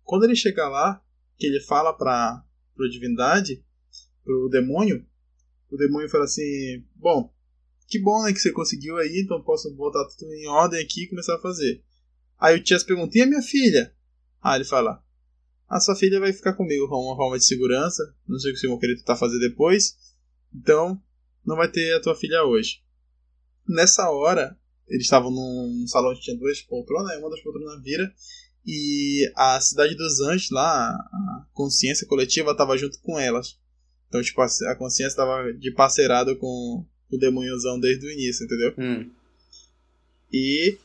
[0.03, 1.01] Quando ele chega lá,
[1.37, 2.43] que ele fala pra,
[2.75, 3.63] pra divindade,
[4.23, 5.05] pro demônio,
[5.69, 7.31] o demônio fala assim: Bom,
[7.87, 11.09] que bom né, que você conseguiu aí, então posso botar tudo em ordem aqui e
[11.09, 11.83] começar a fazer.
[12.39, 13.93] Aí o Chess pergunta: e a minha filha?
[14.41, 15.03] Aí ele fala:
[15.69, 18.03] a sua filha vai ficar comigo com uma forma de segurança.
[18.27, 19.95] Não sei o que o senhor querer tentar fazer depois.
[20.53, 21.01] Então,
[21.45, 22.81] não vai ter a tua filha hoje.
[23.67, 24.57] Nessa hora,
[24.87, 28.13] eles estavam num salão que tinha duas poltronas, uma das poltronas vira
[28.65, 33.57] e a cidade dos anjos lá, a consciência coletiva estava junto com elas.
[34.07, 38.73] Então, tipo, a consciência estava de parceirado com o demôniozão desde o início, entendeu?
[38.77, 39.09] Hum.
[40.31, 40.77] E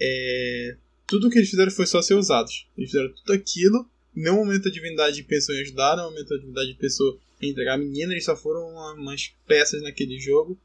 [0.00, 2.66] é, tudo que eles fizeram foi só ser usados.
[2.76, 3.88] Eles fizeram tudo aquilo.
[4.16, 7.50] Em nenhum momento a divindade pensou em ajudar, em nenhum momento a divindade pensou em
[7.50, 8.12] entregar a menina.
[8.12, 10.58] Eles só foram umas peças naquele jogo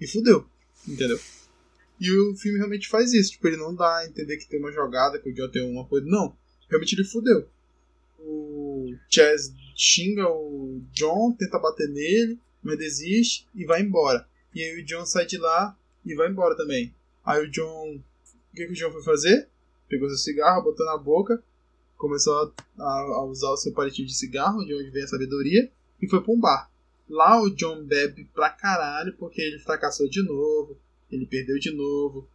[0.00, 0.46] e fudeu,
[0.86, 1.18] entendeu?
[2.00, 3.32] E o filme realmente faz isso.
[3.32, 5.86] Tipo, ele não dá a entender que tem uma jogada, que o John tem uma
[5.86, 6.06] coisa.
[6.06, 6.36] Não.
[6.68, 7.48] Realmente ele fudeu.
[8.18, 14.26] O Chaz xinga o John, tenta bater nele, mas desiste e vai embora.
[14.54, 16.92] E aí o John sai de lá e vai embora também.
[17.24, 17.96] Aí o John.
[17.96, 19.48] O que, que o John foi fazer?
[19.88, 21.42] Pegou seu cigarro, botou na boca,
[21.96, 25.70] começou a, a usar o seu palitinho de cigarro, de onde vem a sabedoria,
[26.00, 26.71] e foi pra um bar.
[27.08, 30.76] Lá o John bebe pra caralho porque ele fracassou de novo,
[31.10, 32.26] ele perdeu de novo,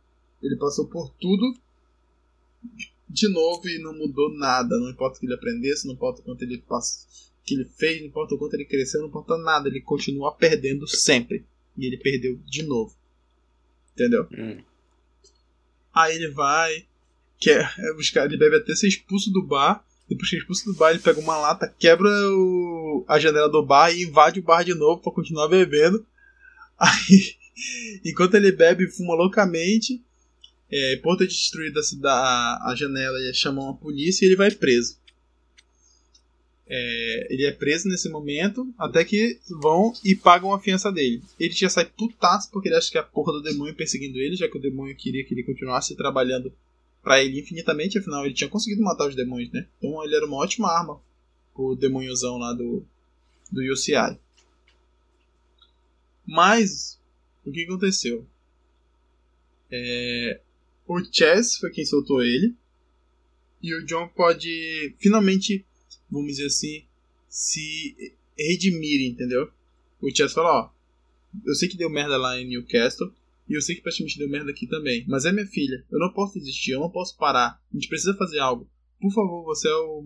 [0.42, 1.58] ele passou por tudo
[3.10, 4.78] de novo e não mudou nada.
[4.78, 7.08] Não importa o que ele aprendesse, não importa o quanto ele passou,
[7.46, 9.70] que ele fez, não importa o quanto ele cresceu, não importa nada.
[9.70, 11.46] Ele continua perdendo sempre.
[11.78, 12.96] E ele perdeu de novo.
[13.94, 14.28] Entendeu?
[14.32, 14.62] Hum.
[15.94, 16.86] Aí ele vai,
[17.40, 19.84] quer buscar, ele deve até ser expulso do bar.
[20.10, 23.66] Depois que é expulso do bar, ele pega uma lata, quebra o, a janela do
[23.66, 26.06] bar e invade o bar de novo para continuar bebendo.
[26.80, 27.36] Aí,
[28.06, 30.02] enquanto ele bebe fuma loucamente,
[30.72, 31.74] é, de destruir
[32.06, 34.98] a, a janela e chamam a polícia e ele vai preso.
[36.70, 41.22] É, ele é preso nesse momento, até que vão e pagam a fiança dele.
[41.40, 44.36] Ele já sai putaço porque ele acha que é a porra do demônio perseguindo ele,
[44.36, 46.52] já que o demônio queria que ele continuasse trabalhando
[47.08, 49.66] para ele infinitamente, afinal ele tinha conseguido matar os demônios, né?
[49.78, 51.02] Então ele era uma ótima arma
[51.56, 52.86] o demôniozão lá do,
[53.50, 54.20] do UCI.
[56.26, 57.00] Mas,
[57.46, 58.28] o que aconteceu?
[59.72, 60.42] É,
[60.86, 62.54] o Chess foi quem soltou ele.
[63.64, 65.66] E o John pode finalmente
[66.10, 66.84] vamos dizer assim,
[67.30, 69.52] se redimir, entendeu?
[70.02, 70.70] O Chess fala, ó,
[71.46, 73.12] eu sei que deu merda lá em Newcastle,
[73.50, 76.12] e eu sei que praticamente deu merda aqui também, mas é minha filha, eu não
[76.14, 78.70] posso desistir, eu não posso parar, a gente precisa fazer algo.
[79.00, 80.04] Por favor, você é o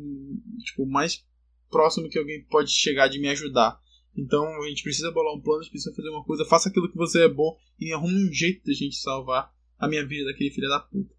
[0.64, 1.26] tipo, mais
[1.70, 3.80] próximo que alguém pode chegar de me ajudar.
[4.16, 6.92] Então a gente precisa bolar um plano, a gente precisa fazer uma coisa, faça aquilo
[6.92, 10.52] que você é bom e arrume um jeito da gente salvar a minha vida daquele
[10.52, 11.16] filho da puta.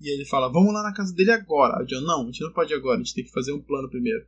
[0.00, 1.80] E ele fala, vamos lá na casa dele agora.
[1.80, 3.62] O John, não, a gente não pode ir agora, a gente tem que fazer um
[3.62, 4.26] plano primeiro.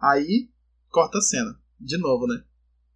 [0.00, 0.48] Aí,
[0.88, 1.60] corta a cena.
[1.78, 2.42] De novo, né?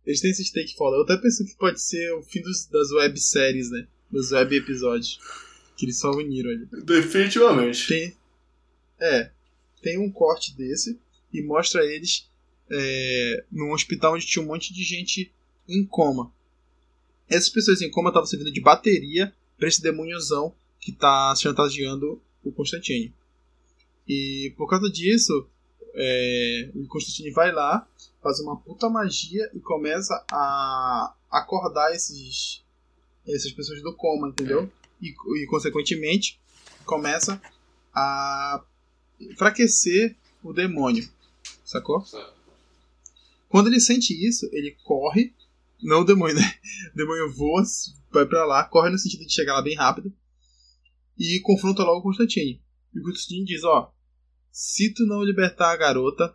[0.06, 0.96] Eles têm esse take foda.
[0.96, 3.86] Eu até penso que pode ser o fim dos, das webséries, né?
[4.10, 5.18] Dos web episódios.
[5.76, 6.66] Que eles só uniram ali.
[6.84, 7.88] Definitivamente.
[7.88, 8.16] Tem,
[9.00, 9.30] é.
[9.82, 10.98] Tem um corte desse
[11.32, 12.28] e mostra eles
[12.70, 15.32] é, num hospital onde tinha um monte de gente
[15.68, 16.32] em coma.
[17.28, 22.52] Essas pessoas em coma estavam servindo de bateria para esse demôniozão que está chantageando o
[22.52, 23.12] Constantine.
[24.06, 25.48] E por causa disso,
[25.94, 27.88] é, o Constantine vai lá,
[28.24, 32.64] faz uma puta magia e começa a acordar esses,
[33.28, 34.72] essas pessoas do coma, entendeu?
[34.98, 36.40] E, e consequentemente
[36.86, 37.38] começa
[37.94, 38.64] a
[39.20, 41.06] enfraquecer o demônio,
[41.62, 42.02] sacou?
[43.46, 45.34] Quando ele sente isso, ele corre,
[45.82, 46.58] não o demônio, né?
[46.94, 47.62] O demônio voa,
[48.10, 50.10] vai pra lá, corre no sentido de chegar lá bem rápido
[51.18, 52.60] e confronta logo o Constantine.
[52.94, 53.92] E o Constantine diz: Ó,
[54.50, 56.34] se tu não libertar a garota,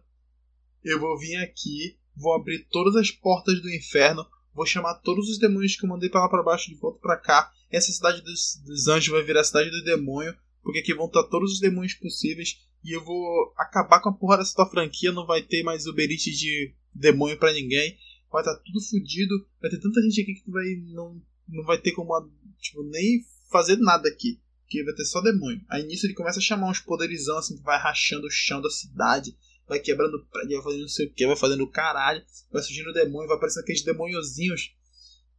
[0.84, 5.40] eu vou vir aqui, vou abrir todas as portas do inferno, vou chamar todos os
[5.40, 7.52] demônios que eu mandei pra lá pra baixo de volta pra cá.
[7.72, 11.24] Essa cidade dos, dos anjos vai virar a cidade do demônio, porque aqui vão estar
[11.24, 12.60] todos os demônios possíveis.
[12.84, 16.10] E eu vou acabar com a porra dessa tua franquia, não vai ter mais Uber
[16.10, 17.98] Eats de demônio para ninguém.
[18.32, 21.78] Vai estar tá tudo fodido, vai ter tanta gente aqui que vai não, não vai
[21.78, 22.14] ter como
[22.60, 23.22] tipo, nem
[23.52, 25.62] fazer nada aqui que vai ter só demônio.
[25.68, 28.70] Aí nisso ele começa a chamar uns poderizão assim que vai rachando o chão da
[28.70, 29.36] cidade,
[29.70, 33.28] vai quebrando prédio, vai fazendo não sei o que, vai fazendo caralho, vai surgindo demônio,
[33.28, 34.74] vai aparecendo aqueles demôniozinhos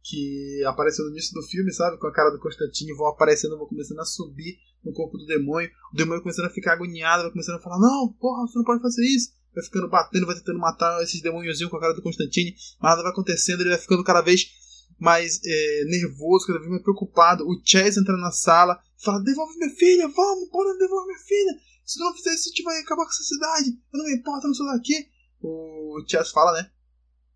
[0.01, 1.99] que apareceu no início do filme, sabe?
[1.99, 5.69] Com a cara do Constantino, vão aparecendo, vão começando a subir no corpo do demônio,
[5.93, 8.81] o demônio começando a ficar agoniado, vai começando a falar: Não, porra, você não pode
[8.81, 9.31] fazer isso.
[9.53, 13.03] Vai ficando batendo, vai tentando matar esses demôniozinhos com a cara do Constantine, mas nada
[13.03, 14.49] vai acontecendo, ele vai ficando cada vez
[14.97, 17.45] mais é, nervoso, cada vez mais preocupado.
[17.45, 21.70] O Chess entra na sala fala: Devolve minha filha, vamos, bora, devolve minha filha.
[21.91, 23.77] Se tu não fizer isso, a gente vai acabar com essa cidade.
[23.91, 25.09] Eu não me importo, eu não sou daqui.
[25.41, 26.71] O Chess fala, né?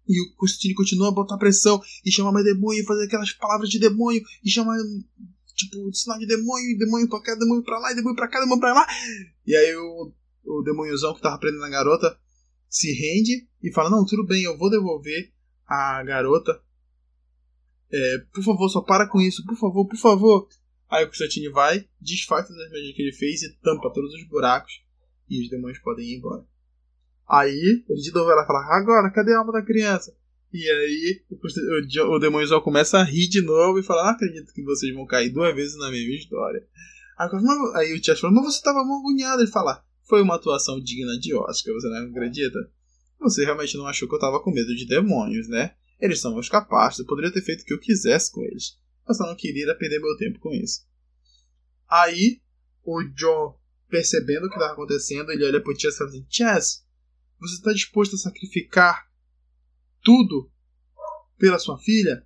[0.07, 3.79] E o Constantine continua a botar pressão e chama mais demônio, fazer aquelas palavras de
[3.79, 4.73] demônio e chama
[5.55, 8.73] tipo, sinal de demônio, demônio pra cá, demônio pra lá, demônio pra cá, demônio pra
[8.73, 8.87] lá.
[9.45, 10.13] E aí o,
[10.45, 12.17] o demôniozão que tava prendendo a garota
[12.69, 15.33] se rende e fala: Não, tudo bem, eu vou devolver
[15.67, 16.61] a garota.
[17.91, 20.47] É, por favor, só para com isso, por favor, por favor.
[20.89, 24.27] Aí o Constantine vai, desfaz todas as magias que ele fez e tampa todos os
[24.27, 24.83] buracos.
[25.29, 26.45] E os demônios podem ir embora.
[27.27, 30.15] Aí ele de novo vai fala: Agora, cadê a alma da criança?
[30.53, 34.63] E aí o, o, o começa a rir de novo e fala: Não acredito que
[34.63, 36.65] vocês vão cair duas vezes na mesma história.
[37.75, 39.41] Aí, o Chess fala: Mas você estava agoniado.
[39.41, 42.59] Ele fala: Foi uma atuação digna de Oscar, você não acredita?
[43.19, 45.73] Você realmente não achou que eu estava com medo de demônios, né?
[45.99, 48.77] Eles são meus capazes, eu poderia ter feito o que eu quisesse com eles.
[49.07, 50.85] Eu não queria perder meu tempo com isso.
[51.87, 52.41] Aí
[52.83, 53.53] o Joe,
[53.89, 56.85] percebendo o que estava acontecendo, ele olha pro Chess e fala assim: Chess,
[57.39, 59.07] você está disposto a sacrificar
[60.03, 60.51] tudo
[61.37, 62.25] pela sua filha?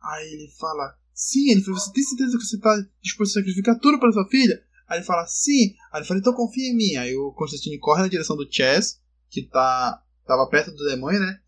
[0.00, 1.50] Aí ele fala, sim.
[1.50, 4.62] Ele fala, você tem certeza que você está disposto a sacrificar tudo pela sua filha?
[4.88, 5.74] Aí ele fala, sim.
[5.92, 6.96] Aí ele fala, então confia em mim.
[6.96, 9.00] Aí o Constantine corre na direção do Chess,
[9.30, 11.40] que tá, tava perto do demônio, né?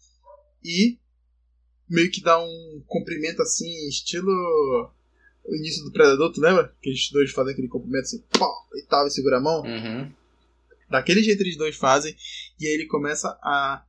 [0.62, 0.98] E
[1.88, 4.30] meio que dá um cumprimento assim, estilo
[5.44, 6.74] o início do Predador, tu lembra?
[6.80, 9.62] Que eles dois fazem aquele cumprimento assim, pá, e tal, e segura a mão.
[9.62, 10.10] Uhum.
[10.90, 12.16] Daquele jeito eles dois fazem,
[12.58, 13.84] e aí ele começa a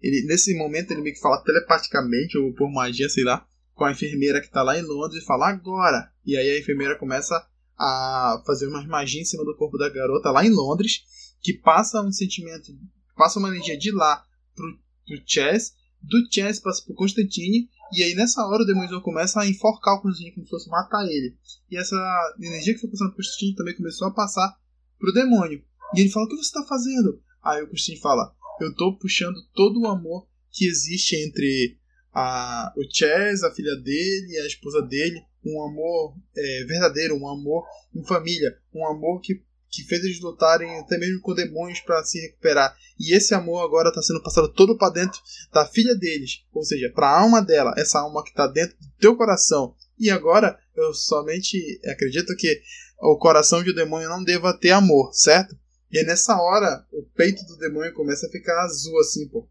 [0.00, 3.92] ele, nesse momento ele meio que fala telepaticamente, ou por magia, sei lá, com a
[3.92, 6.10] enfermeira que tá lá em Londres e fala agora.
[6.24, 7.34] E aí a enfermeira começa
[7.78, 11.04] a fazer umas magias em cima do corpo da garota lá em Londres,
[11.42, 12.72] que passa um sentimento,
[13.14, 14.24] passa uma energia de lá
[14.54, 15.74] pro, pro Chess,
[16.06, 20.02] do Chess passa pro Constantine, e aí nessa hora o Demolidor começa a enforcar o
[20.02, 21.36] Constantine como se fosse matar ele.
[21.70, 21.96] E essa
[22.40, 24.56] energia que foi passando pro Constantine também começou a passar
[24.98, 25.62] pro demônio.
[25.94, 27.20] E ele fala: O que você está fazendo?
[27.42, 31.78] Aí o Constantine fala: eu estou puxando todo o amor que existe entre
[32.12, 37.66] a, o Chess, a filha dele a esposa dele, um amor é, verdadeiro, um amor
[37.94, 42.20] em família, um amor que, que fez eles lutarem até mesmo com demônios para se
[42.20, 42.76] recuperar.
[42.98, 45.20] E esse amor agora está sendo passado todo para dentro
[45.52, 48.90] da filha deles, ou seja, para a alma dela, essa alma que está dentro do
[48.98, 49.74] teu coração.
[49.98, 52.60] E agora eu somente acredito que
[52.98, 55.56] o coração de um demônio não deva ter amor, certo?
[55.90, 59.48] E aí nessa hora, o peito do demônio começa a ficar azul, assim, pô.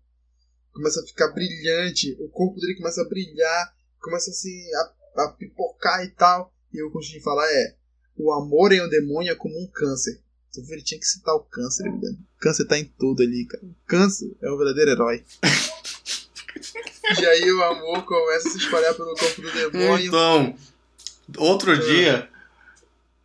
[0.73, 6.03] Começa a ficar brilhante, o corpo dele começa a brilhar, começa assim a, a pipocar
[6.03, 6.53] e tal.
[6.73, 7.75] E eu consegui falar é:
[8.17, 10.19] o amor em um demônio é como um câncer.
[10.49, 13.63] Então ele tinha que citar o câncer, O câncer tá em tudo ali, cara.
[13.63, 15.23] O câncer é o verdadeiro herói.
[17.19, 20.07] e aí o amor começa a se espalhar pelo corpo do demônio.
[20.07, 20.55] Então,
[21.37, 21.75] outro ah.
[21.75, 22.29] dia,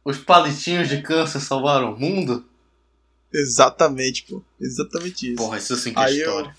[0.05, 2.45] os palitinhos de câncer salvaram o mundo?
[3.33, 4.43] Exatamente, pô.
[4.61, 5.37] Exatamente isso.
[5.37, 6.57] Porra, isso sim que é aí história.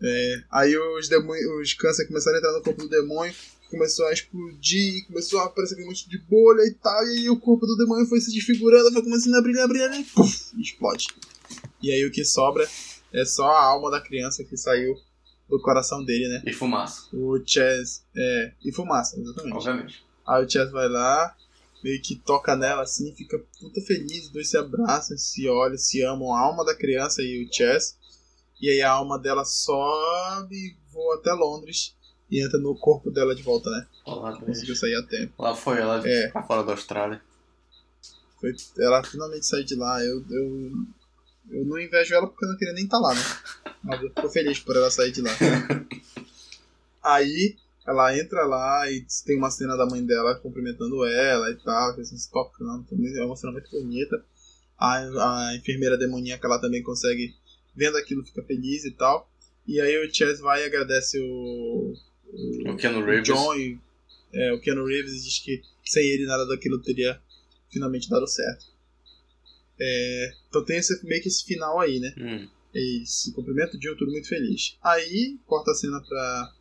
[0.00, 3.34] Eu, é, aí os, demônios, os câncer começaram a entrar no corpo do demônio,
[3.70, 7.38] começou a explodir, começou a aparecer aquele monte de bolha e tal, e aí o
[7.38, 11.06] corpo do demônio foi se desfigurando, foi começando a brilhar, brilhar, e puf, explode.
[11.82, 12.66] E aí o que sobra
[13.12, 14.94] é só a alma da criança que saiu
[15.48, 16.42] do coração dele, né?
[16.46, 17.08] E fumaça.
[17.12, 19.54] O Chess, é, e fumaça, exatamente.
[19.54, 20.04] Obviamente.
[20.26, 21.34] Aí o Chess vai lá,
[21.82, 26.02] meio que toca nela assim, fica puta feliz, os dois se abraçam, se olham, se
[26.02, 27.96] amam, a alma da criança e o Chess.
[28.60, 31.96] E aí a alma dela sobe, voa até Londres
[32.30, 33.86] e entra no corpo dela de volta, né?
[34.04, 35.42] Olá, Conseguiu sair a tempo.
[35.42, 36.28] Lá foi ela é.
[36.28, 37.20] pra fora da Austrália.
[38.40, 40.04] Foi, ela finalmente saiu de lá.
[40.04, 40.72] Eu, eu,
[41.50, 43.22] eu não invejo ela porque eu não queria nem estar tá lá, né?
[43.82, 45.30] Mas eu tô feliz por ela sair de lá.
[47.02, 47.56] aí
[47.86, 52.18] ela entra lá e tem uma cena da mãe dela cumprimentando ela e tal, assim,
[52.18, 54.22] se tocando, é uma cena muito bonita.
[54.76, 57.34] A, a enfermeira demoníaca ela também consegue,
[57.74, 59.30] vendo aquilo, fica feliz e tal.
[59.66, 61.94] E aí o Chess vai e agradece o,
[62.32, 63.26] o, Keanu Reeves.
[63.26, 63.78] John e
[64.32, 67.20] é, o Keanu Reeves diz que sem ele nada daquilo teria
[67.70, 68.66] finalmente dado certo.
[69.80, 72.14] É, então tem esse, meio que esse final aí, né?
[72.18, 72.48] Hum.
[72.74, 74.76] Esse cumprimento de um tudo muito feliz.
[74.82, 76.54] Aí corta a cena pra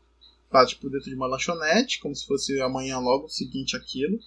[0.51, 4.17] bate por dentro de uma lanchonete, como se fosse amanhã logo o seguinte aquilo.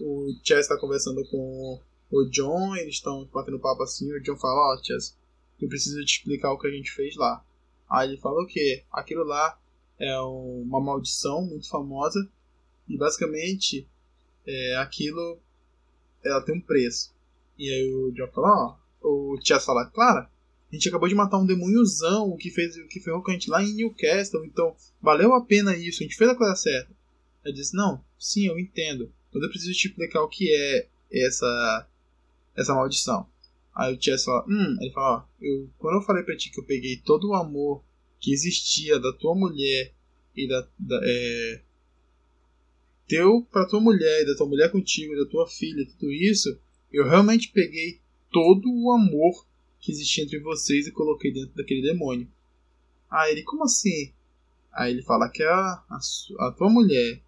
[0.00, 1.80] O Chess está conversando com
[2.10, 5.16] o John, eles estão batendo papo assim, o John fala, ó, oh, Chess,
[5.60, 7.44] eu preciso te explicar o que a gente fez lá.
[7.90, 8.84] Aí ele fala o quê?
[8.92, 9.58] Aquilo lá
[9.98, 12.28] é uma maldição muito famosa
[12.88, 13.86] e basicamente
[14.46, 15.38] é, aquilo
[16.24, 17.14] ela tem um preço.
[17.58, 21.38] E aí o John fala, ó, o Chess fala, claro, a gente acabou de matar
[21.38, 25.44] um demôniozão que fez que ferrou com a gente lá em Newcastle, então valeu a
[25.44, 26.92] pena isso, a gente fez a coisa certa.
[27.44, 31.88] Ela disse, não, sim, eu entendo, mas eu preciso te explicar o que é essa
[32.56, 33.28] essa maldição.
[33.74, 36.60] Aí o Chess fala, hum, ele fala, ó, eu, quando eu falei pra ti que
[36.60, 37.82] eu peguei todo o amor
[38.24, 39.92] que existia da tua mulher
[40.34, 41.60] e da, da é,
[43.06, 46.58] teu pra tua mulher, da tua mulher contigo, da tua filha, tudo isso,
[46.90, 48.00] eu realmente peguei
[48.32, 49.46] todo o amor
[49.78, 52.26] que existia entre vocês e coloquei dentro daquele demônio.
[53.10, 54.10] Aí ele, como assim?
[54.72, 55.98] Aí ele fala que a, a,
[56.46, 57.22] a tua mulher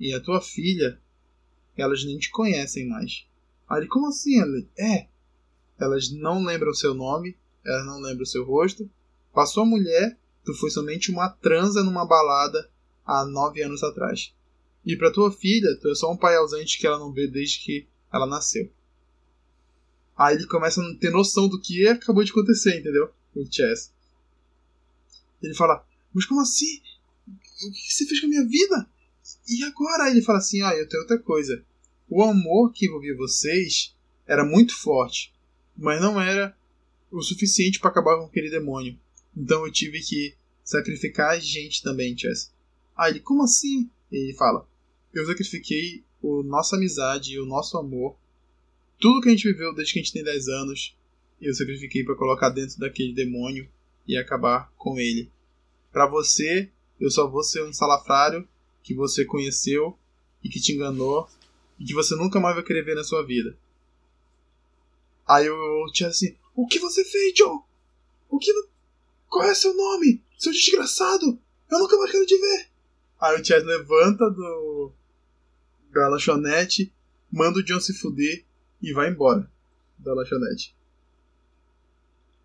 [0.00, 0.98] e a tua filha,
[1.76, 3.26] elas nem te conhecem mais.
[3.68, 4.40] Aí ele, como assim?
[4.40, 5.08] Ela, é,
[5.78, 8.90] elas não lembram seu nome, elas não lembram seu rosto.
[9.30, 10.18] Com a mulher,
[10.58, 12.68] foi somente uma transa numa balada
[13.06, 14.34] há nove anos atrás.
[14.84, 17.60] E pra tua filha, tu é só um pai ausente que ela não vê desde
[17.60, 18.70] que ela nasceu.
[20.16, 23.10] Aí ele começa a ter noção do que acabou de acontecer, entendeu?
[23.34, 23.92] O Chess.
[25.42, 26.80] Ele fala, mas como assim?
[27.28, 28.88] O que você fez com a minha vida?
[29.48, 30.04] E agora?
[30.04, 31.64] Aí ele fala assim, ah, eu tenho outra coisa.
[32.08, 33.94] O amor que envolvia vocês
[34.26, 35.32] era muito forte,
[35.76, 36.56] mas não era
[37.10, 38.98] o suficiente para acabar com aquele demônio.
[39.36, 42.52] Então eu tive que sacrificar a gente também, Chess.
[42.96, 43.90] Aí ele, como assim?
[44.10, 44.68] Ele fala,
[45.12, 48.16] eu sacrifiquei a nossa amizade o nosso amor
[49.02, 50.96] tudo que a gente viveu desde que a gente tem 10 anos,
[51.40, 53.68] eu sacrifiquei para colocar dentro daquele demônio
[54.06, 55.28] e acabar com ele.
[55.90, 56.70] Para você,
[57.00, 58.48] eu só vou ser um salafrário
[58.80, 59.98] que você conheceu
[60.40, 61.28] e que te enganou
[61.80, 63.58] e que você nunca mais vai querer ver na sua vida.
[65.26, 67.60] Aí eu tinha assim: O que você fez, John?
[68.30, 68.52] O que.
[69.32, 70.22] Qual é seu nome?
[70.36, 71.40] Seu desgraçado!
[71.70, 72.68] Eu nunca mais quero te ver!
[73.18, 74.92] Aí o Chad levanta do.
[75.90, 76.92] da lanchonete,
[77.32, 78.44] manda o John se fuder
[78.82, 79.50] e vai embora
[79.98, 80.76] da lanchonete.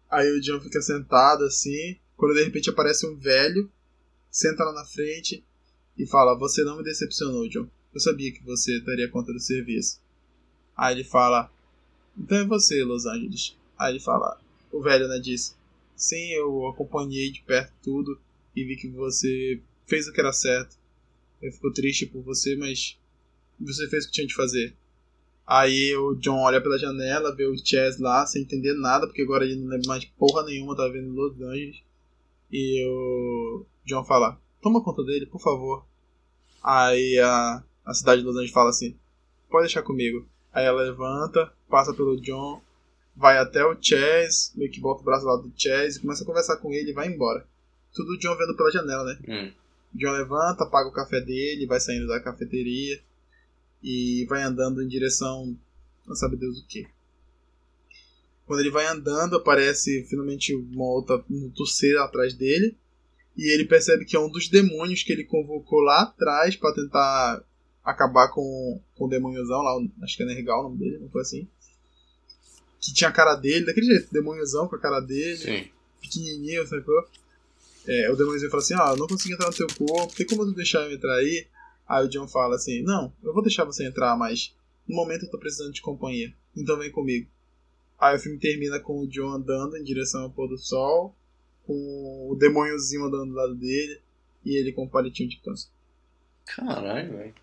[0.10, 3.70] Aí o John fica sentado assim, quando de repente aparece um velho,
[4.32, 5.44] senta lá na frente
[5.98, 7.68] e fala: Você não me decepcionou, John.
[7.94, 10.00] Eu sabia que você daria conta do serviço.
[10.74, 11.52] Aí ele fala:
[12.18, 13.58] Então é você, Los Angeles.
[13.78, 14.40] Aí ele fala:
[14.72, 15.57] O velho, né, disse:
[15.98, 18.22] Sim, eu acompanhei de perto tudo
[18.56, 20.78] e vi que você fez o que era certo.
[21.42, 23.00] Eu fico triste por você, mas
[23.60, 24.76] você fez o que tinha de fazer.
[25.46, 29.44] Aí o John olha pela janela, vê o Chess lá, sem entender nada, porque agora
[29.44, 31.82] ele não lembra mais porra nenhuma, tá vendo Los Angeles.
[32.52, 35.84] E o John fala: Toma conta dele, por favor.
[36.64, 38.96] Aí a, a cidade de Los Angeles fala assim:
[39.50, 40.28] Pode deixar comigo.
[40.54, 42.62] Aí ela levanta, passa pelo John,
[43.18, 46.26] vai até o Chess, meio que bota o braço lá do Chess e começa a
[46.26, 47.46] conversar com ele e vai embora.
[47.94, 49.20] Tudo o John vendo pela janela, né?
[49.28, 49.52] Hum.
[49.94, 53.02] John levanta, paga o café dele, vai saindo da cafeteria
[53.82, 55.58] e vai andando em direção
[56.08, 56.88] não sabe Deus o que.
[58.46, 62.78] Quando ele vai andando, aparece finalmente uma outra um torcer atrás dele.
[63.36, 67.44] E ele percebe que é um dos demônios que ele convocou lá atrás para tentar
[67.84, 71.22] acabar com, com o demôniozão lá, acho que é Nergal o nome dele, não foi
[71.22, 71.48] assim.
[72.80, 75.72] Que tinha a cara dele, daquele jeito, demôniozão com a cara dele, Sim.
[76.02, 77.08] pequenininho, sacou?
[77.88, 80.46] É, o demôniozinho fala assim: Ah, eu não consigo entrar no teu corpo, tem como
[80.46, 81.48] tu deixar eu entrar aí?
[81.88, 84.54] Aí o John fala assim: Não, eu vou deixar você entrar, mas
[84.88, 87.28] no momento eu tô precisando de companhia, então vem comigo.
[88.00, 91.16] Aí o filme termina com o John andando em direção ao pôr do sol,
[91.66, 94.00] com o demôniozinho andando do lado dele
[94.46, 95.70] e ele com um palitinho de câncer.
[96.46, 97.34] Caralho, velho.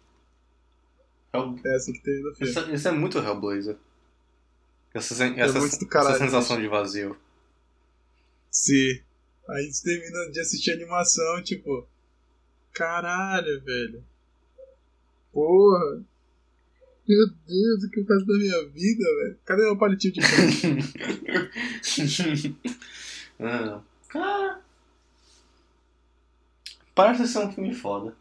[1.33, 1.59] Hell...
[1.65, 2.51] É assim que termina o filme.
[2.51, 3.77] Isso, isso é muito Hellblazer.
[4.95, 7.17] Essa, sen- essa, É muito do essa caralho, sensação de vazio.
[8.51, 9.01] Sim.
[9.51, 11.87] Aí a gente termina de assistir a animação, tipo.
[12.73, 14.05] Caralho, velho.
[15.33, 16.03] Porra.
[17.07, 19.39] Meu Deus, o que eu faço da minha vida, velho?
[19.45, 20.21] Cadê meu palitinho de
[23.41, 24.61] ah, cara.
[26.95, 28.17] Parece ser um filme foda.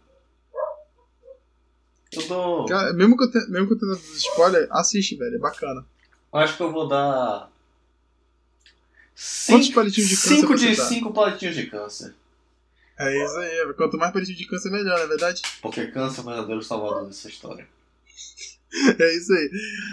[2.12, 2.66] Eu dou.
[2.66, 5.36] Cara, mesmo que eu mesmo que eu tenha dado spoiler, assiste, velho.
[5.36, 5.86] É bacana.
[6.34, 7.52] Eu acho que eu vou dar.
[9.46, 12.16] Quantos Cinco, palitinhos de câncer cinco de cinco palitinhos de câncer.
[12.98, 13.74] É isso aí.
[13.76, 15.42] Quanto mais palitinho de câncer, melhor, não é verdade?
[15.62, 17.68] Porque câncer é o verdadeiro salvador dessa história.
[19.00, 19.52] É isso aí.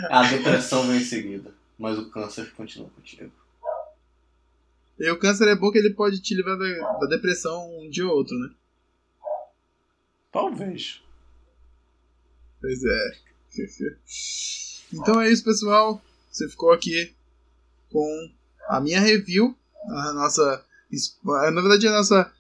[0.08, 1.52] A depressão vem em seguida.
[1.78, 3.30] Mas o câncer continua contigo.
[4.98, 8.06] E o câncer é bom que ele pode te livrar da, da depressão um dia
[8.06, 8.50] ou outro, né?
[10.32, 11.02] Talvez.
[12.58, 13.16] Pois é.
[14.92, 16.02] Então é isso, pessoal.
[16.31, 17.15] Você ficou aqui
[17.90, 18.31] com
[18.69, 19.57] a minha review,
[19.89, 20.65] a nossa.
[21.24, 22.32] Na verdade, a nossa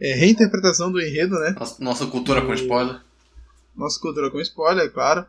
[0.00, 1.54] é, reinterpretação do enredo, né?
[1.58, 3.00] Nossa, nossa cultura com spoiler.
[3.76, 5.26] Nossa cultura com spoiler, é claro.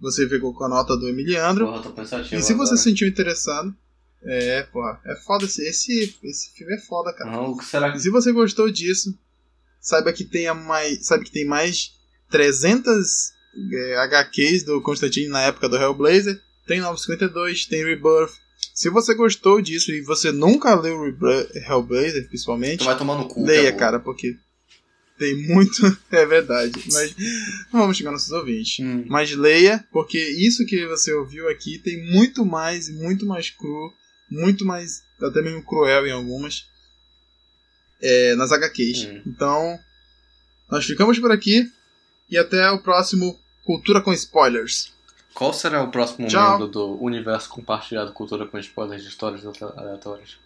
[0.00, 1.66] Você ficou com a nota do Emiliandro.
[1.66, 1.92] Porra.
[2.32, 2.76] E se você agora.
[2.76, 3.74] se sentiu interessado.
[4.22, 5.00] É, porra.
[5.04, 5.44] É foda.
[5.44, 7.30] Esse, esse, esse filme é foda, cara.
[7.30, 9.16] Não, o que será E se você gostou disso,
[9.80, 11.94] saiba que tem mais, sabe que tem mais
[12.30, 13.32] 300
[13.72, 16.40] é, HQs do Constantine na época do Hellblazer.
[16.68, 18.34] Tem 952, tem Rebirth.
[18.74, 21.02] Se você gostou disso e você nunca leu
[21.66, 23.42] Hellblazer, Tu principalmente, vai tomar no cu.
[23.44, 24.36] leia, cara, porque
[25.18, 25.80] Tem muito.
[26.12, 26.72] É verdade.
[26.92, 27.14] Mas
[27.72, 28.78] vamos chegar nos seus ouvintes.
[28.84, 29.04] Hum.
[29.08, 33.92] Mas leia, porque isso que você ouviu aqui tem muito mais, muito mais cru,
[34.30, 36.66] muito mais, até mesmo cruel em algumas,
[38.00, 39.06] é, nas HQs.
[39.06, 39.22] Hum.
[39.26, 39.78] Então,
[40.70, 41.68] nós ficamos por aqui
[42.30, 44.92] e até o próximo Cultura com Spoilers.
[45.34, 46.50] Qual será o próximo Tchau.
[46.50, 49.44] membro do universo compartilhado Cultura com Spoilers de Histórias
[49.76, 50.38] Aleatórias?